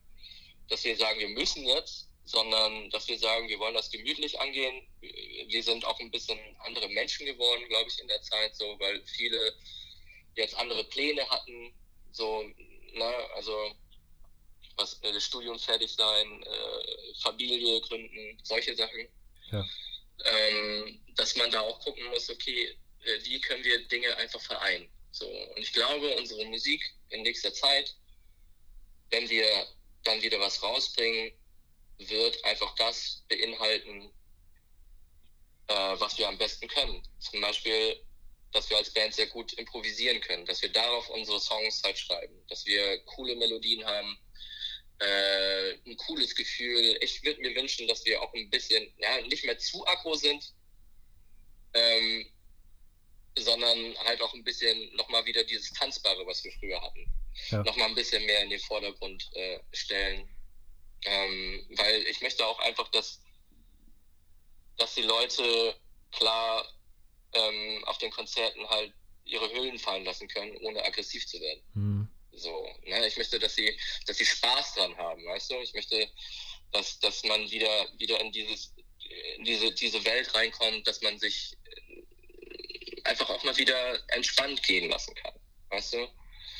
[0.68, 4.86] dass wir sagen, wir müssen jetzt, sondern dass wir sagen, wir wollen das gemütlich angehen.
[5.48, 9.02] Wir sind auch ein bisschen andere Menschen geworden, glaube ich, in der Zeit, so, weil
[9.06, 9.54] viele
[10.34, 11.72] jetzt andere Pläne hatten,
[12.10, 12.42] so,
[12.92, 13.74] ne, also
[14.76, 19.08] was äh, Studium fertig sein, äh, Familie gründen, solche Sachen.
[19.50, 19.64] Ja.
[20.24, 24.88] Ähm, dass man da auch gucken muss, okay, äh, wie können wir Dinge einfach vereinen.
[25.10, 27.94] So, und ich glaube, unsere Musik in nächster Zeit,
[29.10, 29.46] wenn wir
[30.02, 31.32] dann wieder was rausbringen,
[31.98, 34.10] wird einfach das beinhalten,
[35.68, 37.02] äh, was wir am besten können.
[37.20, 38.04] Zum Beispiel,
[38.52, 42.34] dass wir als Band sehr gut improvisieren können, dass wir darauf unsere Songs halt schreiben,
[42.48, 44.18] dass wir coole Melodien haben,
[45.00, 46.96] äh, ein cooles Gefühl.
[47.00, 50.52] Ich würde mir wünschen, dass wir auch ein bisschen, ja, nicht mehr zu aggro sind,
[51.74, 52.26] ähm,
[53.36, 57.12] sondern halt auch ein bisschen nochmal wieder dieses Tanzbare, was wir früher hatten,
[57.50, 57.62] ja.
[57.64, 60.28] nochmal ein bisschen mehr in den Vordergrund äh, stellen.
[61.06, 63.20] Ähm, weil ich möchte auch einfach, dass,
[64.78, 65.76] dass die Leute
[66.12, 66.66] klar
[67.34, 68.92] ähm, auf den Konzerten halt
[69.24, 71.62] ihre Hüllen fallen lassen können, ohne aggressiv zu werden.
[71.74, 71.93] Mhm.
[72.36, 73.06] So, ne?
[73.06, 75.60] Ich möchte, dass sie, dass sie Spaß dran haben, weißt du?
[75.60, 76.08] Ich möchte,
[76.72, 78.72] dass, dass man wieder, wieder in dieses,
[79.36, 84.90] in diese, diese Welt reinkommt, dass man sich äh, einfach auch mal wieder entspannt gehen
[84.90, 85.34] lassen kann,
[85.70, 86.08] weißt du?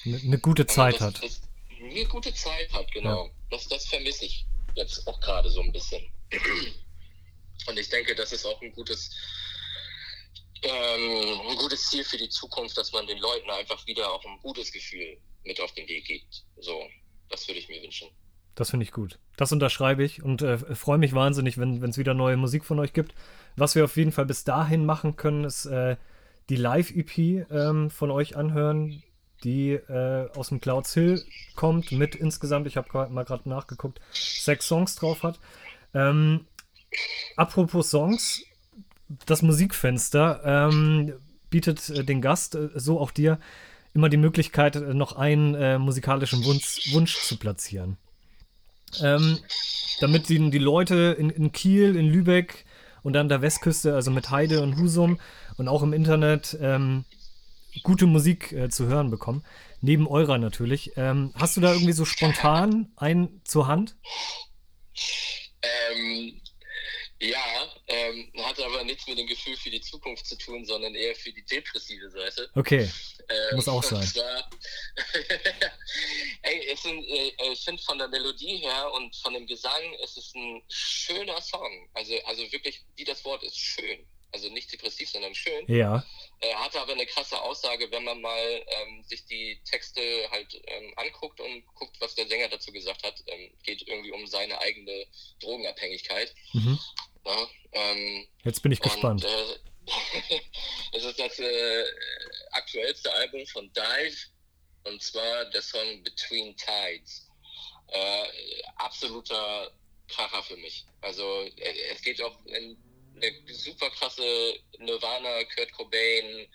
[0.05, 1.22] Eine ne gute Zeit das, hat.
[1.22, 1.41] Das,
[1.81, 3.27] eine gute Zeit hat, genau.
[3.27, 3.31] Ja.
[3.51, 6.03] Das, das vermisse ich jetzt auch gerade so ein bisschen.
[7.66, 9.11] Und ich denke, das ist auch ein gutes,
[10.62, 14.39] ähm, ein gutes Ziel für die Zukunft, dass man den Leuten einfach wieder auch ein
[14.41, 16.45] gutes Gefühl mit auf den Weg gibt.
[16.59, 16.82] So,
[17.28, 18.09] das würde ich mir wünschen.
[18.55, 19.18] Das finde ich gut.
[19.36, 22.92] Das unterschreibe ich und äh, freue mich wahnsinnig, wenn es wieder neue Musik von euch
[22.92, 23.14] gibt.
[23.57, 25.97] Was wir auf jeden Fall bis dahin machen können, ist äh,
[26.49, 29.03] die Live-EP ähm, von euch anhören,
[29.42, 31.24] die äh, aus dem Clouds Hill
[31.57, 35.40] kommt, mit insgesamt, ich habe mal gerade nachgeguckt, sechs Songs drauf hat.
[35.92, 36.47] Ähm,
[37.36, 38.45] apropos Songs,
[39.26, 41.14] das Musikfenster ähm,
[41.51, 43.38] bietet äh, den Gast, äh, so auch dir,
[43.95, 47.97] immer die Möglichkeit, äh, noch einen äh, musikalischen Wunsch, Wunsch zu platzieren.
[49.01, 49.38] Ähm,
[50.01, 52.64] damit die, die Leute in, in, Kiel, in Lübeck
[53.03, 55.18] und an der Westküste, also mit Heide und Husum
[55.57, 57.05] und auch im Internet, ähm,
[57.82, 59.45] gute Musik äh, zu hören bekommen.
[59.80, 60.92] Neben eurer natürlich.
[60.97, 63.97] Ähm, hast du da irgendwie so spontan einen zur Hand?
[65.62, 66.40] Ähm,
[67.25, 71.14] ja, ähm, hat aber nichts mit dem Gefühl für die Zukunft zu tun, sondern eher
[71.14, 72.51] für die depressive Seite.
[72.55, 72.91] Okay.
[73.29, 74.03] Ähm, Muss auch sein.
[74.03, 74.51] Zwar,
[76.43, 80.35] ey, sind, äh, ich finde von der Melodie her und von dem Gesang ist es
[80.35, 81.89] ein schöner Song.
[81.95, 84.07] Also, also wirklich, wie das Wort ist, schön.
[84.33, 85.64] Also nicht depressiv, sondern schön.
[85.68, 86.05] Ja.
[86.41, 90.01] Er hatte aber eine krasse Aussage, wenn man mal ähm, sich die Texte
[90.33, 93.22] halt ähm, anguckt und guckt, was der Sänger dazu gesagt hat.
[93.29, 95.07] Ähm, geht irgendwie um seine eigene
[95.41, 96.35] Drogenabhängigkeit.
[96.53, 96.81] Mhm.
[97.25, 99.25] Ja, ähm, Jetzt bin ich und, gespannt.
[99.25, 99.59] Äh,
[100.93, 101.85] es ist das äh,
[102.53, 104.16] aktuellste Album von Dive
[104.85, 107.29] und zwar der Song Between Tides.
[107.89, 109.70] Äh, absoluter
[110.09, 110.87] Kracher für mich.
[111.01, 112.77] Also äh, es geht auch in
[113.16, 116.49] eine super krasse Nirvana, Kurt Cobain,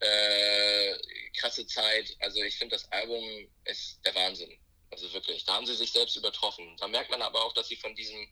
[0.00, 0.94] äh,
[1.38, 2.16] krasse Zeit.
[2.20, 3.24] Also ich finde das Album
[3.64, 4.58] ist der Wahnsinn.
[4.90, 6.76] Also wirklich, da haben sie sich selbst übertroffen.
[6.78, 8.28] Da merkt man aber auch, dass sie von diesem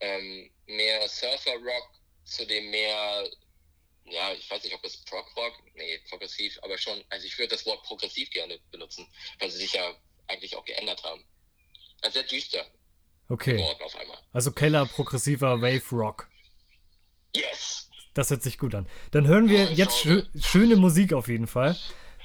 [0.00, 1.90] ähm, mehr Surfer-Rock
[2.24, 3.24] zu dem mehr,
[4.04, 7.66] ja, ich weiß nicht, ob es Prog-Rock, nee, progressiv, aber schon, also ich würde das
[7.66, 9.06] Wort progressiv gerne benutzen,
[9.38, 9.94] weil sie sich ja
[10.28, 11.24] eigentlich auch geändert haben.
[12.02, 12.66] Also sehr düster.
[13.28, 13.64] Okay.
[14.32, 16.28] Also Keller progressiver Wave Rock.
[17.34, 17.90] Yes!
[18.14, 18.88] Das hört sich gut an.
[19.10, 21.76] Dann hören wir jetzt schö schöne Musik auf jeden Fall.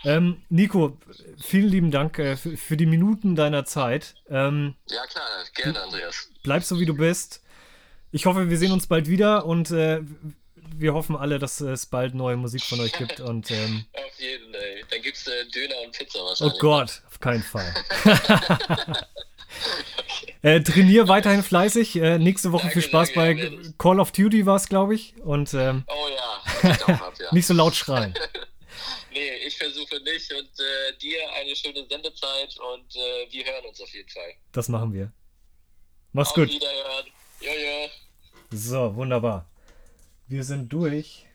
[0.04, 0.98] Ähm, Nico,
[1.38, 4.16] vielen lieben Dank äh, für, für, die Minuten deiner Zeit.
[4.30, 6.30] Ähm, ja, klar, gerne, Andreas.
[6.44, 7.44] Bleib so, wie du bist.
[8.12, 10.02] Ich hoffe, wir sehen uns bald wieder und äh,
[10.76, 13.20] wir hoffen alle, dass es bald neue Musik von euch gibt.
[13.20, 14.62] Und, ähm, auf jeden Fall.
[14.90, 16.56] Dann gibt es äh, Döner und Pizza wahrscheinlich.
[16.56, 17.74] Oh Gott, auf keinen Fall.
[20.42, 21.96] äh, trainier weiterhin fleißig.
[21.98, 24.96] Äh, nächste Woche danke, viel Spaß danke, bei ja, Call of Duty war es, glaube
[24.96, 25.16] ich.
[25.24, 27.34] Und, ähm, oh ja, ab, ja.
[27.34, 28.14] nicht so laut schreien.
[29.12, 30.34] nee, ich versuche nicht.
[30.34, 34.34] Und äh, dir eine schöne Sendezeit und äh, wir hören uns auf jeden Fall.
[34.52, 35.12] Das machen wir.
[36.12, 36.50] Mach's auf gut.
[36.50, 37.06] Wiederhören.
[37.40, 37.90] Jojo.
[38.54, 39.46] So, wunderbar.
[40.28, 41.26] Wir sind durch.